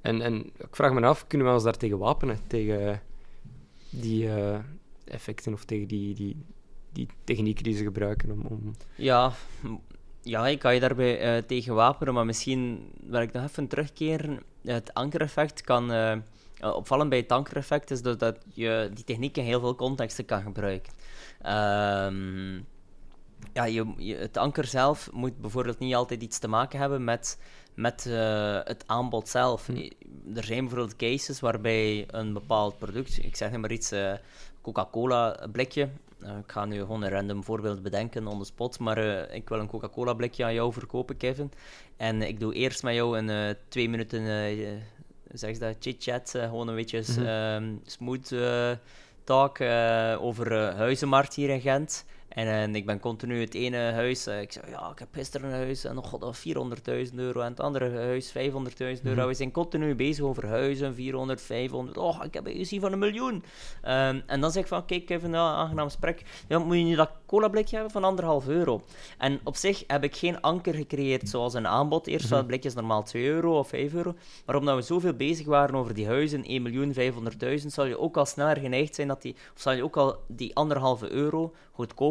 En, 0.00 0.22
en 0.22 0.44
ik 0.44 0.76
vraag 0.76 0.92
me 0.92 1.06
af, 1.06 1.26
kunnen 1.26 1.46
we 1.46 1.52
ons 1.52 1.62
daar 1.62 1.76
tegen 1.76 1.98
wapenen? 1.98 2.38
Tegen 2.46 3.02
die 3.90 4.28
eh, 4.28 4.58
effecten 5.04 5.52
of 5.52 5.64
tegen 5.64 5.88
die, 5.88 6.14
die, 6.14 6.44
die 6.92 7.08
technieken 7.24 7.64
die 7.64 7.76
ze 7.76 7.82
gebruiken 7.82 8.30
om... 8.30 8.42
om... 8.48 8.74
Ja, 8.94 9.32
ja, 10.22 10.46
ik 10.46 10.58
kan 10.58 10.74
je 10.74 10.80
daarbij 10.80 11.20
eh, 11.20 11.42
tegen 11.42 11.74
wapenen, 11.74 12.14
maar 12.14 12.26
misschien 12.26 12.92
wil 13.02 13.20
ik 13.20 13.32
nog 13.32 13.42
even 13.44 13.66
terugkeren. 13.66 14.42
Het 14.64 14.94
ankereffect 14.94 15.60
kan... 15.60 15.92
eh, 15.92 16.16
opvallend 16.60 17.10
bij 17.10 17.18
het 17.18 17.32
ankereffect 17.32 17.90
is 17.90 18.02
dat 18.02 18.38
je 18.54 18.90
die 18.94 19.04
techniek 19.04 19.36
in 19.36 19.44
heel 19.44 19.60
veel 19.60 19.74
contexten 19.74 20.24
kan 20.24 20.42
gebruiken. 20.42 20.92
Ehm, 21.42 22.60
ja, 23.58 23.64
je, 23.64 23.92
je- 23.96 24.16
het 24.16 24.36
anker 24.36 24.64
zelf 24.64 25.10
moet 25.12 25.40
bijvoorbeeld 25.40 25.78
niet 25.78 25.94
altijd 25.94 26.22
iets 26.22 26.38
te 26.38 26.48
maken 26.48 26.78
hebben 26.78 27.04
met, 27.04 27.38
met 27.74 28.06
eh, 28.06 28.58
het 28.64 28.84
aanbod 28.86 29.28
zelf. 29.28 29.66
Hm. 29.66 29.88
Er 30.34 30.44
zijn 30.44 30.58
bijvoorbeeld 30.60 30.96
cases 30.96 31.40
waarbij 31.40 32.04
een 32.10 32.32
bepaald 32.32 32.78
product, 32.78 33.24
ik 33.24 33.36
zeg 33.36 33.50
maar 33.56 33.70
iets, 33.72 33.90
eh, 33.90 34.12
Coca-Cola 34.62 35.46
blikje. 35.52 35.88
eh, 36.20 36.36
ik 36.44 36.52
ga 36.52 36.64
nu 36.64 36.78
gewoon 36.80 37.02
een 37.02 37.10
random 37.10 37.44
voorbeeld 37.44 37.82
bedenken 37.82 38.26
on 38.26 38.38
the 38.38 38.44
spot, 38.44 38.78
maar 38.78 38.98
ik 39.34 39.48
wil 39.48 39.58
een 39.58 39.68
Coca-Cola 39.68 40.12
blikje 40.14 40.44
aan 40.44 40.54
jou 40.54 40.72
verkopen, 40.72 41.16
Kevin. 41.16 41.52
En 41.96 42.22
ik 42.22 42.40
doe 42.40 42.54
eerst 42.54 42.82
met 42.82 42.94
jou 42.94 43.18
een 43.18 43.56
twee 43.68 43.88
minuten, 43.88 44.22
zeg 45.32 45.50
je 45.52 45.58
dat, 45.58 45.76
chit-chat, 45.80 46.30
gewoon 46.30 46.68
een 46.68 46.74
beetje 46.74 47.02
Mhm. 47.08 47.26
ehm, 47.26 47.74
smooth 47.84 48.34
talk 49.24 49.60
over 50.20 50.72
huizenmarkt 50.74 51.34
hier 51.34 51.48
in 51.50 51.60
Gent. 51.60 52.04
En, 52.28 52.46
en 52.46 52.74
ik 52.74 52.86
ben 52.86 53.00
continu 53.00 53.40
het 53.40 53.54
ene 53.54 53.76
huis, 53.92 54.26
eh, 54.26 54.40
ik 54.40 54.52
zeg, 54.52 54.70
ja, 54.70 54.90
ik 54.90 54.98
heb 54.98 55.08
gisteren 55.12 55.48
een 55.50 55.56
huis 55.56 55.84
en 55.84 55.94
nog 55.94 56.08
god, 56.08 56.38
400.000 57.08 57.14
euro 57.14 57.40
en 57.40 57.50
het 57.50 57.60
andere 57.60 57.90
huis 57.90 58.32
500.000 58.32 58.36
euro. 59.02 59.18
Mhm. 59.20 59.26
We 59.26 59.34
zijn 59.34 59.50
continu 59.50 59.94
bezig 59.94 60.24
over 60.24 60.46
huizen, 60.46 60.94
400, 60.94 61.40
500, 61.42 61.96
oh, 61.96 62.24
ik 62.24 62.34
heb 62.34 62.46
een 62.46 62.56
gezien 62.56 62.80
van 62.80 62.92
een 62.92 62.98
miljoen. 62.98 63.44
Ehm, 63.82 64.20
en 64.26 64.40
dan 64.40 64.50
zeg 64.52 64.62
ik 64.62 64.68
van, 64.68 64.86
kijk, 64.86 65.10
even 65.10 65.28
een 65.28 65.40
aangenaam 65.40 65.86
gesprek. 65.86 66.22
Ja, 66.48 66.58
moet 66.58 66.76
je 66.76 66.82
nu 66.82 66.94
dat 66.94 67.10
cola 67.26 67.48
blikje 67.48 67.74
hebben 67.74 67.92
van 67.92 68.04
anderhalf 68.04 68.48
euro? 68.48 68.82
En 69.18 69.40
op 69.44 69.56
zich 69.56 69.84
heb 69.86 70.04
ik 70.04 70.16
geen 70.16 70.40
anker 70.40 70.74
gecreëerd 70.74 71.28
zoals 71.28 71.54
een 71.54 71.66
aanbod. 71.66 72.06
Eerst 72.06 72.20
Mhm. 72.20 72.28
wel 72.30 72.38
het 72.38 72.48
blikje 72.48 72.68
is 72.68 72.74
normaal 72.74 73.02
2 73.02 73.26
euro 73.26 73.58
of 73.58 73.68
5 73.68 73.94
euro. 73.94 74.14
Maar 74.46 74.56
omdat 74.56 74.74
we 74.76 74.82
zoveel 74.82 75.14
bezig 75.14 75.46
waren 75.46 75.74
over 75.74 75.94
die 75.94 76.06
huizen, 76.06 76.42
1 76.44 76.62
miljoen 76.62 76.92
500.000, 76.92 77.72
zal 77.72 77.84
je 77.84 77.98
ook 77.98 78.16
al 78.16 78.26
sneller 78.26 78.58
geneigd 78.58 78.94
zijn 78.94 79.08
dat 79.08 79.22
die, 79.22 79.36
of 79.54 79.60
zal 79.60 79.72
je 79.72 79.84
ook 79.84 79.96
al 79.96 80.16
die 80.26 80.54
anderhalve 80.56 81.10
euro 81.10 81.54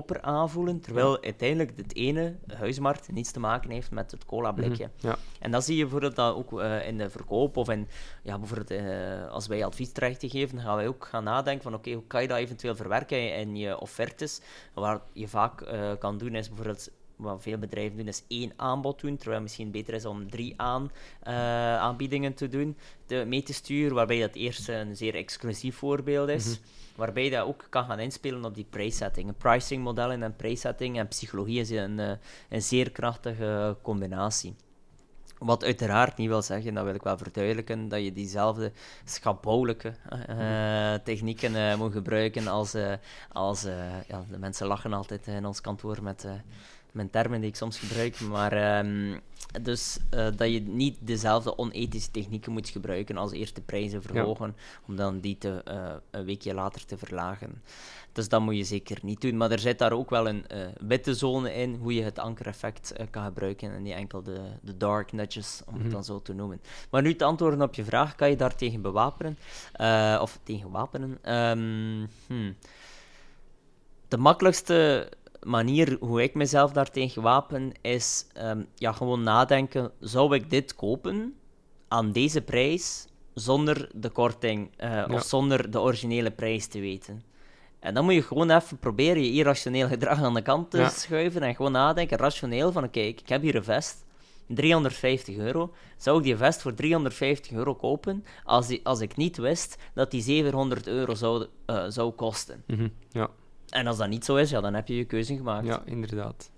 goedkoper 0.07 0.39
aanvoelen, 0.39 0.79
terwijl 0.79 1.23
uiteindelijk 1.23 1.77
het 1.77 1.95
ene, 1.95 2.35
de 2.45 2.55
huismarkt, 2.55 3.11
niets 3.11 3.31
te 3.31 3.39
maken 3.39 3.69
heeft 3.69 3.91
met 3.91 4.11
het 4.11 4.25
cola 4.25 4.51
blikje. 4.51 4.89
Ja. 4.97 5.15
En 5.39 5.51
dat 5.51 5.63
zie 5.65 5.75
je 5.75 5.81
bijvoorbeeld 5.81 6.15
dat 6.15 6.35
ook 6.35 6.61
eh, 6.61 6.87
in 6.87 6.97
de 6.97 7.09
verkoop 7.09 7.57
of 7.57 7.69
in, 7.69 7.87
ja, 8.23 8.37
bijvoorbeeld 8.37 8.71
eh, 8.71 9.27
als 9.29 9.47
wij 9.47 9.65
advies 9.65 9.91
terecht 9.91 10.19
te 10.19 10.29
geven, 10.29 10.59
gaan 10.59 10.75
wij 10.75 10.87
ook 10.87 11.05
gaan 11.05 11.23
nadenken 11.23 11.63
van 11.63 11.73
oké, 11.73 11.91
hoe 11.91 12.07
kan 12.07 12.21
je 12.21 12.27
dat 12.27 12.37
eventueel 12.37 12.75
verwerken 12.75 13.35
in 13.35 13.55
je 13.55 13.79
offertes. 13.79 14.41
Waar 14.73 15.01
je 15.13 15.27
vaak 15.27 15.61
eh, 15.61 15.91
kan 15.99 16.17
doen 16.17 16.35
is 16.35 16.47
bijvoorbeeld 16.47 16.89
wat 17.17 17.41
veel 17.41 17.57
bedrijven 17.57 17.97
doen, 17.97 18.07
is 18.07 18.23
één 18.27 18.53
aanbod 18.55 18.99
doen, 18.99 19.15
terwijl 19.15 19.35
het 19.35 19.43
misschien 19.43 19.71
beter 19.71 19.93
is 19.93 20.05
om 20.05 20.29
drie 20.29 20.53
aan, 20.57 20.91
eh, 21.23 21.33
aanbiedingen 21.77 22.33
te 22.33 22.47
doen, 22.47 22.77
te, 23.05 23.23
mee 23.27 23.43
te 23.43 23.53
sturen, 23.53 23.95
waarbij 23.95 24.19
dat 24.19 24.35
eerst 24.35 24.69
een 24.69 24.95
zeer 24.95 25.15
exclusief 25.15 25.75
voorbeeld 25.75 26.29
is, 26.29 26.59
waarbij 26.95 27.23
je 27.23 27.29
dat 27.29 27.45
ook 27.45 27.67
kan 27.69 27.85
gaan 27.85 27.99
inspelen 27.99 28.45
op 28.45 28.55
die 28.55 28.67
prijssetting. 28.69 29.37
Pricing 29.37 29.83
modellen 29.83 30.23
en 30.23 30.35
prijssetting 30.35 30.97
en 30.97 31.07
psychologie 31.07 31.59
is 31.59 31.69
een, 31.69 31.99
eh, 31.99 32.11
een 32.49 32.61
zeer 32.61 32.91
krachtige 32.91 33.77
combinatie. 33.81 34.55
Wat 35.37 35.63
uiteraard 35.63 36.17
niet 36.17 36.27
wil 36.27 36.41
zeggen, 36.41 36.73
dat 36.73 36.83
wil 36.83 36.93
ik 36.93 37.03
wel 37.03 37.17
verduidelijken, 37.17 37.87
dat 37.87 38.03
je 38.03 38.13
diezelfde 38.13 38.71
schabouwelijke 39.03 39.93
eh, 40.27 40.93
technieken 40.93 41.55
eh, 41.55 41.77
moet 41.77 41.91
gebruiken 41.91 42.47
als, 42.47 42.75
als 43.31 43.61
ja, 44.07 44.25
de 44.31 44.37
mensen 44.37 44.67
lachen 44.67 44.93
altijd 44.93 45.27
in 45.27 45.45
ons 45.45 45.61
kantoor 45.61 46.03
met 46.03 46.27
mijn 46.91 47.09
termen 47.09 47.39
die 47.39 47.49
ik 47.49 47.55
soms 47.55 47.79
gebruik, 47.79 48.19
maar 48.19 48.51
ehm, 48.51 49.17
dus 49.61 49.97
eh, 50.09 50.27
dat 50.35 50.51
je 50.51 50.61
niet 50.61 50.97
dezelfde 50.99 51.57
onethische 51.57 52.11
technieken 52.11 52.51
moet 52.51 52.69
gebruiken 52.69 53.17
als 53.17 53.31
eerst 53.31 53.55
de 53.55 53.61
prijzen 53.61 54.01
verhogen, 54.01 54.55
om 54.87 54.95
dan 54.95 55.19
die 55.19 55.37
te, 55.37 55.61
eh, 55.63 55.93
een 56.11 56.25
weekje 56.25 56.53
later 56.53 56.85
te 56.85 56.97
verlagen. 56.97 57.61
Dus 58.11 58.29
dat 58.29 58.41
moet 58.41 58.57
je 58.57 58.63
zeker 58.63 58.97
niet 59.01 59.21
doen. 59.21 59.37
Maar 59.37 59.51
er 59.51 59.59
zit 59.59 59.79
daar 59.79 59.91
ook 59.91 60.09
wel 60.09 60.27
een 60.27 60.47
eh, 60.47 60.59
witte 60.79 61.13
zone 61.13 61.53
in, 61.53 61.75
hoe 61.75 61.93
je 61.93 62.03
het 62.03 62.19
ankereffect 62.19 62.93
kan 63.09 63.23
gebruiken 63.23 63.73
en 63.73 63.81
niet 63.81 63.93
enkel 63.93 64.23
de, 64.23 64.41
de 64.61 64.77
dark 64.77 65.11
nudges, 65.11 65.61
om 65.65 65.81
het 65.81 65.91
dan 65.91 66.03
zo 66.03 66.21
te 66.21 66.33
noemen. 66.33 66.61
Maar 66.89 67.01
nu 67.01 67.15
te 67.15 67.23
antwoorden 67.23 67.61
op 67.61 67.73
je 67.73 67.83
vraag, 67.83 68.15
kan 68.15 68.29
je 68.29 68.35
daar 68.35 68.55
tegen 68.55 68.81
bewapenen? 68.81 69.37
Of 70.21 70.39
tegen 70.43 70.71
wapenen? 70.71 71.17
Hmm. 72.27 72.55
De 74.07 74.17
makkelijkste 74.17 75.09
manier 75.47 75.97
hoe 75.99 76.21
ik 76.23 76.33
mezelf 76.33 76.71
daartegen 76.71 77.21
wapen 77.21 77.71
is 77.81 78.25
ehm, 78.33 78.63
ja, 78.75 78.91
gewoon 78.91 79.23
nadenken: 79.23 79.91
zou 79.99 80.35
ik 80.35 80.49
dit 80.49 80.75
kopen 80.75 81.35
aan 81.87 82.11
deze 82.11 82.41
prijs 82.41 83.07
zonder 83.33 83.89
de 83.93 84.09
korting 84.09 84.69
eh, 84.77 84.89
Ja. 84.91 85.07
of 85.11 85.23
zonder 85.23 85.71
de 85.71 85.79
originele 85.79 86.31
prijs 86.31 86.67
te 86.67 86.79
weten? 86.79 87.23
En 87.79 87.93
dan 87.93 88.03
moet 88.03 88.13
je 88.13 88.21
gewoon 88.21 88.49
even 88.51 88.77
proberen 88.77 89.23
je 89.23 89.31
irrationeel 89.31 89.87
gedrag 89.87 90.21
aan 90.23 90.33
de 90.33 90.41
kant 90.41 90.71
te 90.71 90.77
Ja. 90.77 90.89
schuiven 90.89 91.41
en 91.41 91.55
gewoon 91.55 91.71
nadenken, 91.71 92.17
rationeel, 92.17 92.71
van 92.71 92.83
oké, 92.83 92.99
ik 92.99 93.29
heb 93.29 93.41
hier 93.41 93.55
een 93.55 93.63
vest, 93.63 94.05
350 94.47 95.35
euro. 95.37 95.73
Zou 95.97 96.17
ik 96.17 96.23
die 96.23 96.35
vest 96.37 96.61
voor 96.61 96.73
350 96.73 97.51
euro 97.51 97.75
kopen 97.75 98.25
als, 98.43 98.67
die, 98.67 98.79
als 98.83 98.99
ik 98.99 99.15
niet 99.15 99.37
wist 99.37 99.77
dat 99.93 100.11
die 100.11 100.21
700 100.21 100.87
euro 100.87 101.15
zou, 101.15 101.45
eh, 101.65 101.85
zou 101.87 102.11
kosten? 102.11 102.63
Mhm. 102.67 102.87
Ja. 103.11 103.29
En 103.69 103.87
als 103.87 103.97
dat 103.97 104.07
niet 104.07 104.25
zo 104.25 104.35
is, 104.35 104.49
ja, 104.49 104.61
dan 104.61 104.73
heb 104.73 104.87
je 104.87 104.95
je 104.95 105.05
keuze 105.05 105.35
gemaakt. 105.35 105.65
ja, 105.67 105.81
inderdaad. 105.85 106.51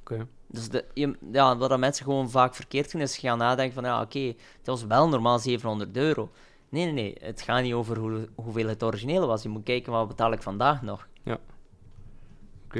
Oké. 0.00 0.26
Dus 0.46 0.68
de, 0.68 0.84
je- 0.94 1.16
ja, 1.32 1.56
wat 1.56 1.70
dat 1.70 1.78
mensen 1.78 2.04
gewoon 2.04 2.30
vaak 2.30 2.54
verkeerd 2.54 2.92
doen, 2.92 3.00
is 3.00 3.18
gaan 3.18 3.38
nadenken 3.38 3.74
van, 3.74 3.84
ja, 3.84 4.00
oké, 4.00 4.18
het 4.58 4.66
was 4.66 4.84
wel 4.84 5.08
normaal 5.08 5.38
700 5.38 5.96
euro. 5.96 6.30
Nee, 6.68 6.84
nee, 6.84 6.92
nee, 6.92 7.16
het 7.20 7.42
gaat 7.42 7.62
niet 7.62 7.72
over 7.74 7.98
hoe, 7.98 8.28
hoeveel 8.34 8.68
het 8.68 8.82
origineel 8.82 9.26
was. 9.26 9.42
Je 9.42 9.48
moet 9.48 9.62
kijken, 9.64 9.92
wat 9.92 10.08
betaal 10.08 10.32
ik 10.32 10.42
vandaag 10.42 10.82
nog? 10.82 11.08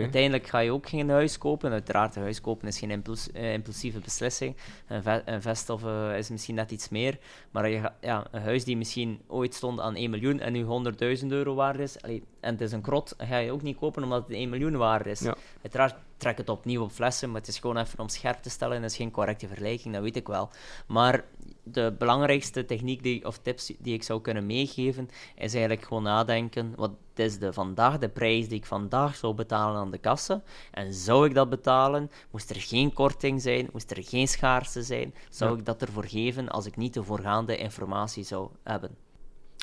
Uiteindelijk 0.02 0.46
ga 0.46 0.58
je 0.58 0.72
ook 0.72 0.88
geen 0.88 1.08
huis 1.10 1.38
kopen. 1.38 1.70
Uiteraard, 1.72 2.16
een 2.16 2.22
huis 2.22 2.40
kopen 2.40 2.68
is 2.68 2.78
geen 2.78 2.90
impuls, 2.90 3.32
eh, 3.32 3.52
impulsieve 3.52 3.98
beslissing. 3.98 4.56
Een, 4.86 5.02
ve- 5.02 5.22
een 5.24 5.42
vest 5.42 5.70
of, 5.70 5.84
eh, 5.84 6.18
is 6.18 6.28
misschien 6.28 6.54
net 6.54 6.70
iets 6.70 6.88
meer. 6.88 7.18
Maar 7.50 7.68
je, 7.68 7.80
ga- 7.80 7.96
ja, 8.00 8.26
een 8.30 8.42
huis 8.42 8.64
die 8.64 8.76
misschien 8.76 9.20
ooit 9.26 9.54
stond 9.54 9.80
aan 9.80 9.96
1 9.96 10.10
miljoen 10.10 10.40
en 10.40 10.52
nu 10.52 10.62
100.000 10.62 11.32
euro 11.32 11.54
waard 11.54 11.78
is, 11.78 12.02
allee, 12.02 12.22
en 12.40 12.52
het 12.52 12.60
is 12.60 12.72
een 12.72 12.80
krot, 12.80 13.14
ga 13.18 13.36
je 13.38 13.52
ook 13.52 13.62
niet 13.62 13.76
kopen 13.78 14.02
omdat 14.02 14.22
het 14.26 14.36
1 14.36 14.48
miljoen 14.48 14.76
waard 14.76 15.06
is. 15.06 15.20
Ja. 15.20 15.34
Uiteraard 15.62 15.94
trek 16.16 16.36
het 16.38 16.48
opnieuw 16.48 16.82
op 16.82 16.90
flessen, 16.90 17.30
maar 17.30 17.40
het 17.40 17.48
is 17.48 17.58
gewoon 17.58 17.76
even 17.78 17.98
om 17.98 18.08
scherp 18.08 18.42
te 18.42 18.50
stellen. 18.50 18.82
Het 18.82 18.90
is 18.90 18.96
geen 18.96 19.10
correcte 19.10 19.46
vergelijking, 19.46 19.94
dat 19.94 20.02
weet 20.02 20.16
ik 20.16 20.26
wel. 20.26 20.50
Maar 20.86 21.24
de 21.72 21.94
belangrijkste 21.98 22.64
techniek 22.64 23.02
die, 23.02 23.24
of 23.26 23.38
tips 23.38 23.72
die 23.78 23.94
ik 23.94 24.02
zou 24.02 24.20
kunnen 24.20 24.46
meegeven, 24.46 25.08
is 25.36 25.52
eigenlijk 25.54 25.84
gewoon 25.84 26.02
nadenken, 26.02 26.72
wat 26.76 26.90
is 27.14 27.38
de, 27.38 27.52
vandaag 27.52 27.98
de 27.98 28.08
prijs 28.08 28.48
die 28.48 28.58
ik 28.58 28.66
vandaag 28.66 29.16
zou 29.16 29.34
betalen 29.34 29.80
aan 29.80 29.90
de 29.90 29.98
kassa? 29.98 30.42
En 30.70 30.94
zou 30.94 31.26
ik 31.26 31.34
dat 31.34 31.50
betalen? 31.50 32.10
Moest 32.30 32.50
er 32.50 32.56
geen 32.60 32.92
korting 32.92 33.42
zijn? 33.42 33.68
Moest 33.72 33.90
er 33.90 34.02
geen 34.04 34.28
schaarste 34.28 34.82
zijn? 34.82 35.14
Zou 35.30 35.52
Ja. 35.52 35.58
ik 35.58 35.64
dat 35.64 35.82
ervoor 35.82 36.04
geven 36.04 36.48
als 36.48 36.66
ik 36.66 36.76
niet 36.76 36.94
de 36.94 37.02
voorgaande 37.02 37.56
informatie 37.56 38.24
zou 38.24 38.48
hebben? 38.62 38.90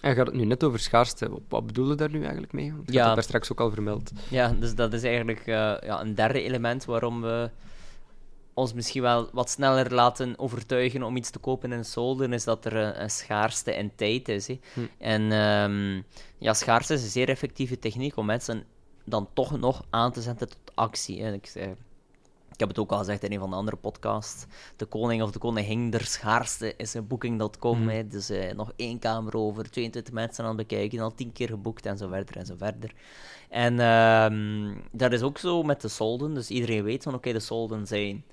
En 0.01 0.15
gaat 0.15 0.25
het 0.27 0.35
nu 0.35 0.45
net 0.45 0.63
over 0.63 0.79
schaarste? 0.79 1.29
Wat- 1.29 1.41
Wat 1.49 1.65
bedoel 1.65 1.89
je 1.89 1.95
daar 1.95 2.11
nu 2.11 2.21
eigenlijk 2.21 2.53
mee? 2.53 2.73
Want 2.73 2.87
je 2.87 2.93
Ja. 2.93 3.13
daar 3.13 3.23
straks 3.23 3.51
ook 3.51 3.59
al 3.59 3.71
vermeld. 3.71 4.11
Ja, 4.29 4.53
dus 4.59 4.75
dat 4.75 4.93
is 4.93 5.03
eigenlijk 5.03 5.39
eh, 5.39 5.45
ja, 5.81 6.01
een 6.01 6.15
derde 6.15 6.41
element 6.41 6.85
waarom 6.85 7.21
we 7.21 7.49
ons 8.53 8.73
misschien 8.73 9.01
wel 9.01 9.29
wat 9.31 9.49
sneller 9.49 9.93
laten 9.93 10.39
overtuigen 10.39 11.03
om 11.03 11.15
iets 11.15 11.29
te 11.29 11.39
kopen 11.39 11.71
in 11.71 11.85
solden, 11.85 12.33
is 12.33 12.43
dat 12.43 12.65
er 12.65 12.75
een, 12.75 13.01
een 13.01 13.09
schaarste 13.09 13.75
in 13.75 13.95
tijd 13.95 14.29
is. 14.29 14.47
Hè. 14.47 14.59
Hm. 14.73 14.79
En 14.97 15.31
ehm, 15.31 16.01
ja, 16.37 16.53
schaarste 16.53 16.93
is 16.93 17.03
een 17.03 17.09
zeer 17.09 17.29
effectieve 17.29 17.79
techniek 17.79 18.17
om 18.17 18.25
mensen 18.25 18.63
dan 19.05 19.27
toch 19.33 19.59
nog 19.59 19.83
aan 19.89 20.11
te 20.11 20.21
zetten 20.21 20.49
tot 20.49 20.71
actie. 20.73 21.23
Hè. 21.23 21.33
Ik, 21.33 21.45
zei- 21.45 21.75
ik 22.51 22.59
heb 22.59 22.67
het 22.67 22.79
ook 22.79 22.91
al 22.91 22.97
gezegd 22.97 23.23
in 23.23 23.31
een 23.31 23.39
van 23.39 23.49
de 23.49 23.55
andere 23.55 23.77
podcasts. 23.77 24.45
De 24.75 24.85
koning 24.85 25.21
of 25.21 25.31
de 25.31 25.39
koningin 25.39 25.89
der 25.89 26.05
schaarste 26.05 26.73
is 26.77 26.93
een 26.93 27.07
booking.com. 27.07 27.79
Mhm. 27.79 27.89
hè. 27.89 28.07
Dus 28.07 28.29
eh, 28.29 28.53
nog 28.53 28.71
één 28.75 28.99
kamer 28.99 29.37
over, 29.37 29.69
22 29.69 30.13
mensen 30.13 30.43
aan 30.43 30.57
het 30.57 30.67
bekijken, 30.67 30.99
al 30.99 31.15
10 31.15 31.31
keer 31.31 31.47
geboekt 31.47 31.85
en 31.85 31.97
zo 31.97 32.07
verder 32.07 32.37
en 32.37 32.45
zo 32.45 32.55
verder. 32.57 32.93
En 33.49 33.79
ehm, 33.79 34.73
dat 34.91 35.11
is 35.11 35.21
ook 35.21 35.37
zo 35.37 35.63
met 35.63 35.81
de 35.81 35.87
solden. 35.87 36.33
Dus 36.33 36.49
iedereen 36.49 36.83
weet 36.83 37.03
van 37.03 37.13
oké, 37.13 37.31
de 37.31 37.39
solden 37.39 37.87
zijn 37.87 38.23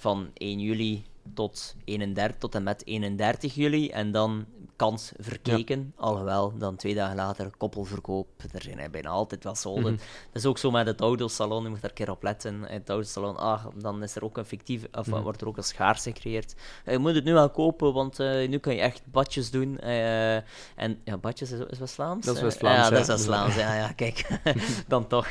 van 0.00 0.30
1 0.34 0.60
juli 0.60 1.04
tot 1.34 1.74
31 1.84 2.38
tot 2.38 2.54
en 2.54 2.62
met 2.62 2.86
31 2.86 3.54
juli. 3.54 3.88
En 3.90 4.10
dan 4.12 4.46
kans 4.76 5.12
verkeken. 5.18 5.92
Alhoewel, 5.96 6.52
dan 6.58 6.76
twee 6.76 6.94
dagen 6.94 7.16
later 7.16 7.50
koppelverkoop. 7.56 8.26
Er 8.52 8.62
zijn 8.62 8.90
bijna 8.90 9.08
altijd 9.08 9.44
wel 9.44 9.54
solden. 9.54 9.92
Mhm. 9.92 10.02
Dat 10.32 10.42
is 10.42 10.46
ook 10.46 10.58
zo 10.58 10.70
met 10.70 10.86
het 10.86 11.00
autosalon. 11.00 11.62
Je 11.62 11.68
moet 11.68 11.80
daar 11.80 11.90
een 11.90 11.96
keer 11.96 12.10
op 12.10 12.22
letten. 12.22 12.62
Het 12.62 12.88
autosalon, 12.88 13.36
ah, 13.36 13.64
dan 13.76 14.02
is 14.02 14.16
er 14.16 14.24
ook 14.24 14.36
een 14.36 14.44
fictief, 14.44 14.86
of 14.92 15.06
Mhm. 15.06 15.20
wordt 15.22 15.40
er 15.40 15.48
ook 15.48 15.56
een 15.56 15.62
schaars 15.62 16.02
gecreëerd. 16.02 16.54
Eh, 16.84 16.92
je 16.92 16.98
moet 16.98 17.14
het 17.14 17.24
nu 17.24 17.32
wel 17.32 17.50
kopen, 17.50 17.92
want 17.92 18.20
eh, 18.20 18.48
nu 18.48 18.58
kan 18.58 18.74
je 18.74 18.80
echt 18.80 19.02
badjes 19.04 19.50
doen. 19.50 19.78
eh, 19.78 20.34
en 20.76 21.00
ja, 21.04 21.16
badjes 21.18 21.50
is, 21.52 21.60
is 21.70 21.78
West-Vlaams? 21.78 22.24
Dat 22.26 22.34
is 22.34 22.40
Eh, 22.40 22.46
West-Vlaams, 22.46 22.76
ja, 22.76 22.84
ja. 22.84 22.90
dat 22.90 23.00
is 23.00 23.06
West-Vlaams. 23.06 23.54
Ja, 23.54 23.74
ja, 23.74 23.92
kijk. 23.92 24.40
dan 24.88 25.06
toch. 25.06 25.30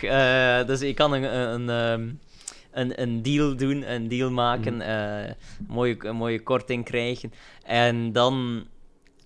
Dus 0.65 0.79
je 0.79 0.93
kan 0.93 1.13
een... 1.13 1.23
een, 1.38 1.69
ehm, 1.69 2.13
een, 2.79 3.01
een 3.01 3.21
deal 3.21 3.55
doen, 3.55 3.91
een 3.91 4.07
deal 4.07 4.31
maken, 4.31 4.74
Mhm. 4.74 4.81
eh, 4.81 5.24
een, 5.27 5.36
mooie, 5.67 5.95
een 6.00 6.15
mooie 6.15 6.39
korting 6.43 6.86
krijgen. 6.86 7.31
En 7.63 8.12
dan 8.12 8.65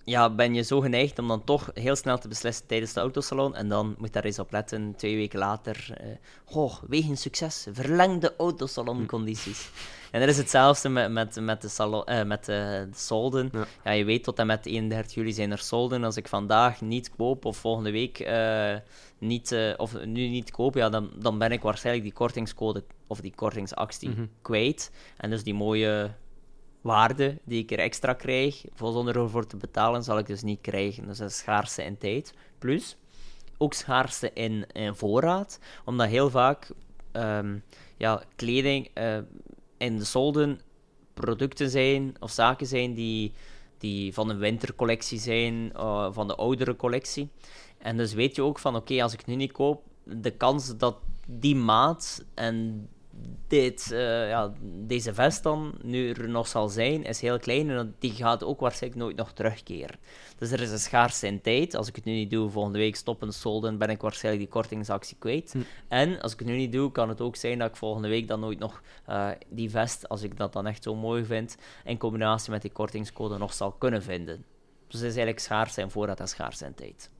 ja, 0.04 0.30
ben 0.30 0.54
je 0.54 0.62
zo 0.62 0.80
geneigd 0.80 1.18
om 1.18 1.28
dan 1.28 1.44
toch 1.44 1.70
heel 1.74 1.96
snel 1.96 2.18
te 2.18 2.28
beslissen 2.28 2.66
tijdens 2.66 2.92
de 2.92 3.00
autosalon. 3.00 3.54
En 3.54 3.68
dan 3.68 3.86
moet 3.98 4.06
je 4.06 4.12
daar 4.12 4.24
eens 4.24 4.38
op 4.38 4.52
letten, 4.52 4.94
twee 4.96 5.16
weken 5.16 5.38
later. 5.38 5.86
eh 5.98 6.56
oh, 6.56 6.74
wegens 6.88 7.20
succes, 7.20 7.66
verlengde 7.72 8.34
autosaloncondities. 8.38 9.68
En 10.14 10.20
dat 10.20 10.28
is 10.28 10.36
hetzelfde 10.36 10.88
met, 10.88 11.10
met, 11.12 11.40
met, 11.40 11.62
de, 11.62 11.68
salon, 11.68 12.04
eh, 12.04 12.24
met 12.24 12.44
de, 12.44 12.86
de 12.90 12.96
solden. 12.98 13.48
Ja. 13.52 13.66
Ja. 13.84 13.90
je 13.90 14.04
weet 14.04 14.24
tot 14.24 14.38
en 14.38 14.46
met 14.46 14.66
31 14.66 15.14
juli 15.14 15.32
zijn 15.32 15.50
er 15.50 15.58
solden. 15.58 16.04
Als 16.04 16.16
ik 16.16 16.28
vandaag 16.28 16.80
niet 16.80 17.10
koop 17.16 17.44
of 17.44 17.56
volgende 17.56 17.90
week 17.90 18.18
eh, 18.20 18.74
niet, 19.18 19.52
eh, 19.52 19.72
of 19.76 20.04
nu 20.04 20.28
niet 20.28 20.50
koop, 20.50 20.74
ja, 20.74 20.88
dan, 20.88 21.10
dan 21.18 21.38
ben 21.38 21.52
ik 21.52 21.62
waarschijnlijk 21.62 22.04
die 22.04 22.14
kortingscode 22.14 22.84
of 23.06 23.20
die 23.20 23.32
kortingsactie 23.34 24.08
Mhm. 24.08 24.26
kwijt. 24.42 24.90
En 25.16 25.30
dus 25.30 25.42
die 25.44 25.54
mooie 25.54 26.10
waarde 26.84 27.38
die 27.44 27.62
ik 27.62 27.70
er 27.70 27.78
extra 27.78 28.12
krijg, 28.12 28.64
zonder 28.76 29.16
ervoor 29.16 29.46
te 29.46 29.56
betalen, 29.56 30.02
zal 30.02 30.18
ik 30.18 30.26
dus 30.26 30.42
niet 30.42 30.60
krijgen. 30.60 31.06
Dus 31.06 31.18
dat 31.18 31.30
is 31.30 31.38
schaarste 31.38 31.84
in 31.84 31.98
tijd. 31.98 32.34
Plus, 32.58 32.96
ook 33.58 33.74
schaarste 33.74 34.32
in, 34.32 34.66
in 34.72 34.94
voorraad, 34.94 35.58
omdat 35.84 36.08
heel 36.08 36.30
vaak 36.30 36.70
ehm, 37.12 37.58
ja, 37.96 38.22
kleding 38.36 38.90
in 39.76 39.98
de 39.98 40.04
solden 40.04 40.60
producten 41.14 41.70
zijn 41.70 42.14
of 42.20 42.30
zaken 42.30 42.66
zijn 42.66 42.94
die, 42.94 43.32
die 43.78 44.14
van 44.14 44.30
een 44.30 44.38
wintercollectie 44.38 45.18
zijn, 45.18 45.70
van 46.10 46.26
de 46.26 46.34
oudere 46.34 46.76
collectie. 46.76 47.28
En 47.78 47.96
dus 47.96 48.12
weet 48.12 48.36
je 48.36 48.42
ook 48.42 48.58
van, 48.58 48.76
oké, 48.76 49.02
als 49.02 49.12
ik 49.12 49.26
nu 49.26 49.34
niet 49.34 49.52
koop, 49.52 49.82
de 50.04 50.30
kans 50.30 50.76
dat 50.76 50.96
die 51.26 51.56
maat 51.56 52.24
en 52.34 52.88
dit, 53.46 53.88
uh, 53.92 54.28
ja, 54.28 54.52
deze 54.62 55.14
vest 55.14 55.42
dan 55.42 55.74
nu 55.82 56.10
er 56.10 56.28
nog 56.28 56.46
zal 56.46 56.68
zijn, 56.68 57.04
is 57.04 57.20
heel 57.20 57.38
klein 57.38 57.70
en 57.70 57.94
die 57.98 58.12
gaat 58.12 58.44
ook 58.44 58.60
waarschijnlijk 58.60 59.02
nooit 59.02 59.16
nog 59.16 59.32
terugkeren. 59.32 59.98
Dus 60.38 60.50
er 60.50 60.60
is 60.60 60.70
een 60.70 60.78
schaarste 60.78 61.26
in 61.26 61.40
tijd. 61.40 61.74
Als 61.74 61.88
ik 61.88 61.96
het 61.96 62.04
nu 62.04 62.12
niet 62.12 62.30
doe, 62.30 62.50
volgende 62.50 62.78
week 62.78 62.96
stoppen 62.96 63.32
solden, 63.32 63.78
ben 63.78 63.88
ik 63.88 64.00
waarschijnlijk 64.00 64.44
die 64.44 64.52
kortingsactie 64.52 65.16
kwijt. 65.18 65.52
Hm. 65.52 65.58
En 65.88 66.20
als 66.20 66.32
ik 66.32 66.38
het 66.38 66.48
nu 66.48 66.56
niet 66.56 66.72
doe, 66.72 66.92
kan 66.92 67.08
het 67.08 67.20
ook 67.20 67.36
zijn 67.36 67.58
dat 67.58 67.68
ik 67.68 67.76
volgende 67.76 68.08
week 68.08 68.28
dan 68.28 68.40
nooit 68.40 68.58
nog 68.58 68.82
uh, 69.08 69.28
die 69.48 69.70
vest, 69.70 70.08
als 70.08 70.22
ik 70.22 70.36
dat 70.36 70.52
dan 70.52 70.66
echt 70.66 70.82
zo 70.82 70.94
mooi 70.94 71.24
vind, 71.24 71.56
in 71.84 71.98
combinatie 71.98 72.50
met 72.50 72.62
die 72.62 72.72
kortingscode 72.72 73.38
nog 73.38 73.52
zal 73.52 73.72
kunnen 73.72 74.02
vinden. 74.02 74.44
Dus 74.86 75.00
het 75.00 75.10
is 75.10 75.16
eigenlijk 75.16 75.38
schaars 75.38 75.74
zijn 75.74 75.90
voorraad 75.90 76.20
en 76.20 76.28
schaars 76.28 76.62
in 76.62 76.74
tijd. 76.74 77.10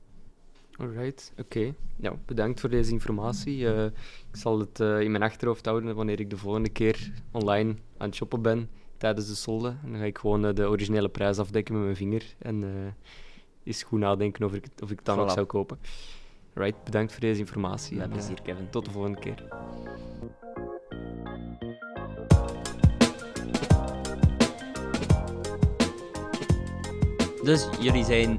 Alright, 0.77 1.33
oké. 1.37 1.73
Nou, 1.95 2.17
bedankt 2.25 2.59
voor 2.59 2.69
deze 2.69 2.91
informatie. 2.91 3.57
Uh, 3.57 3.85
ik 3.85 4.35
zal 4.35 4.59
het 4.59 4.79
uh, 4.79 4.99
in 5.01 5.11
mijn 5.11 5.23
achterhoofd 5.23 5.65
houden 5.65 5.95
wanneer 5.95 6.19
ik 6.19 6.29
de 6.29 6.37
volgende 6.37 6.69
keer 6.69 7.11
online 7.31 7.75
aan 7.97 8.07
het 8.07 8.15
shoppen 8.15 8.41
ben 8.41 8.69
tijdens 8.97 9.27
de 9.27 9.35
solde. 9.35 9.75
En 9.83 9.91
dan 9.91 9.99
ga 9.99 10.05
ik 10.05 10.17
gewoon 10.17 10.45
uh, 10.45 10.53
de 10.53 10.67
originele 10.67 11.09
prijs 11.09 11.37
afdekken 11.37 11.73
met 11.73 11.83
mijn 11.83 11.95
vinger 11.95 12.35
en 12.37 12.63
eens 13.63 13.83
goed 13.83 13.99
nadenken 13.99 14.45
of 14.45 14.53
ik, 14.53 14.65
of 14.83 14.91
ik 14.91 14.97
het 14.97 15.05
dan 15.05 15.17
voilà. 15.17 15.19
nog 15.19 15.31
zou 15.31 15.45
kopen. 15.45 15.79
Right, 16.53 16.83
bedankt 16.83 17.11
voor 17.11 17.21
deze 17.21 17.39
informatie. 17.39 17.97
Met 17.97 18.09
plezier, 18.09 18.41
Kevin. 18.41 18.69
Tot 18.69 18.85
de 18.85 18.91
volgende 18.91 19.19
keer. 19.19 19.43
Dus 27.45 27.67
jullie 27.79 28.03
zijn 28.03 28.29
uh, 28.31 28.37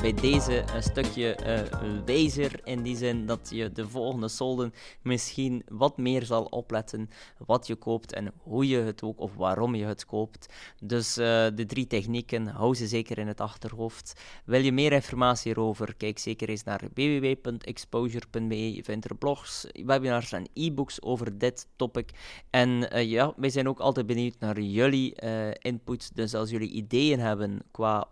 bij 0.00 0.14
deze 0.14 0.64
een 0.74 0.82
stukje 0.82 1.38
uh, 1.46 1.60
wijzer 2.04 2.60
in 2.64 2.82
die 2.82 2.96
zin 2.96 3.26
dat 3.26 3.48
je 3.52 3.72
de 3.72 3.88
volgende 3.88 4.28
solden 4.28 4.72
misschien 5.02 5.62
wat 5.68 5.96
meer 5.96 6.24
zal 6.24 6.44
opletten 6.44 7.10
wat 7.38 7.66
je 7.66 7.74
koopt 7.76 8.12
en 8.12 8.32
hoe 8.36 8.68
je 8.68 8.78
het 8.78 9.02
ook 9.02 9.20
of 9.20 9.34
waarom 9.34 9.74
je 9.74 9.84
het 9.84 10.06
koopt. 10.06 10.54
Dus 10.82 11.14
de 11.14 11.64
drie 11.66 11.86
technieken, 11.86 12.46
hou 12.46 12.74
ze 12.74 12.86
zeker 12.86 13.18
in 13.18 13.26
het 13.26 13.40
achterhoofd. 13.40 14.20
Wil 14.44 14.60
je 14.60 14.72
meer 14.72 14.92
informatie 14.92 15.50
erover, 15.50 15.94
kijk 15.96 16.18
zeker 16.18 16.48
eens 16.48 16.64
naar 16.64 16.80
www.exposure.be. 16.94 18.74
Je 18.74 18.84
vindt 18.84 19.10
er 19.10 19.16
blogs, 19.16 19.66
webinars 19.84 20.32
en 20.32 20.48
e-books 20.54 21.02
over 21.02 21.38
dit 21.38 21.68
topic. 21.76 22.10
En 22.50 22.88
ja, 23.08 23.32
wij 23.36 23.50
zijn 23.50 23.68
ook 23.68 23.80
altijd 23.80 24.06
benieuwd 24.06 24.36
naar 24.38 24.60
jullie 24.60 25.14
input. 25.58 26.16
Dus 26.16 26.34
als 26.34 26.50
jullie 26.50 26.70
ideeën 26.70 27.20
hebben 27.20 27.60
qua 27.70 28.06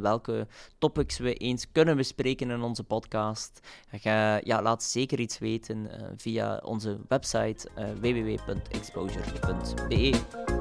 welke 0.00 0.46
topics 0.78 1.18
we 1.18 1.34
eens 1.34 1.72
kunnen 1.72 1.96
bespreken 1.96 2.50
in 2.50 2.62
onze 2.62 2.84
podcast. 2.84 3.60
ja, 4.42 4.62
laat 4.62 4.82
zeker 4.82 5.20
iets 5.20 5.38
weten 5.38 5.76
uh, 5.76 5.90
via 6.16 6.60
onze 6.64 6.98
website 7.08 7.68
uh, 7.78 7.84
www.exposure.be. 8.00 10.59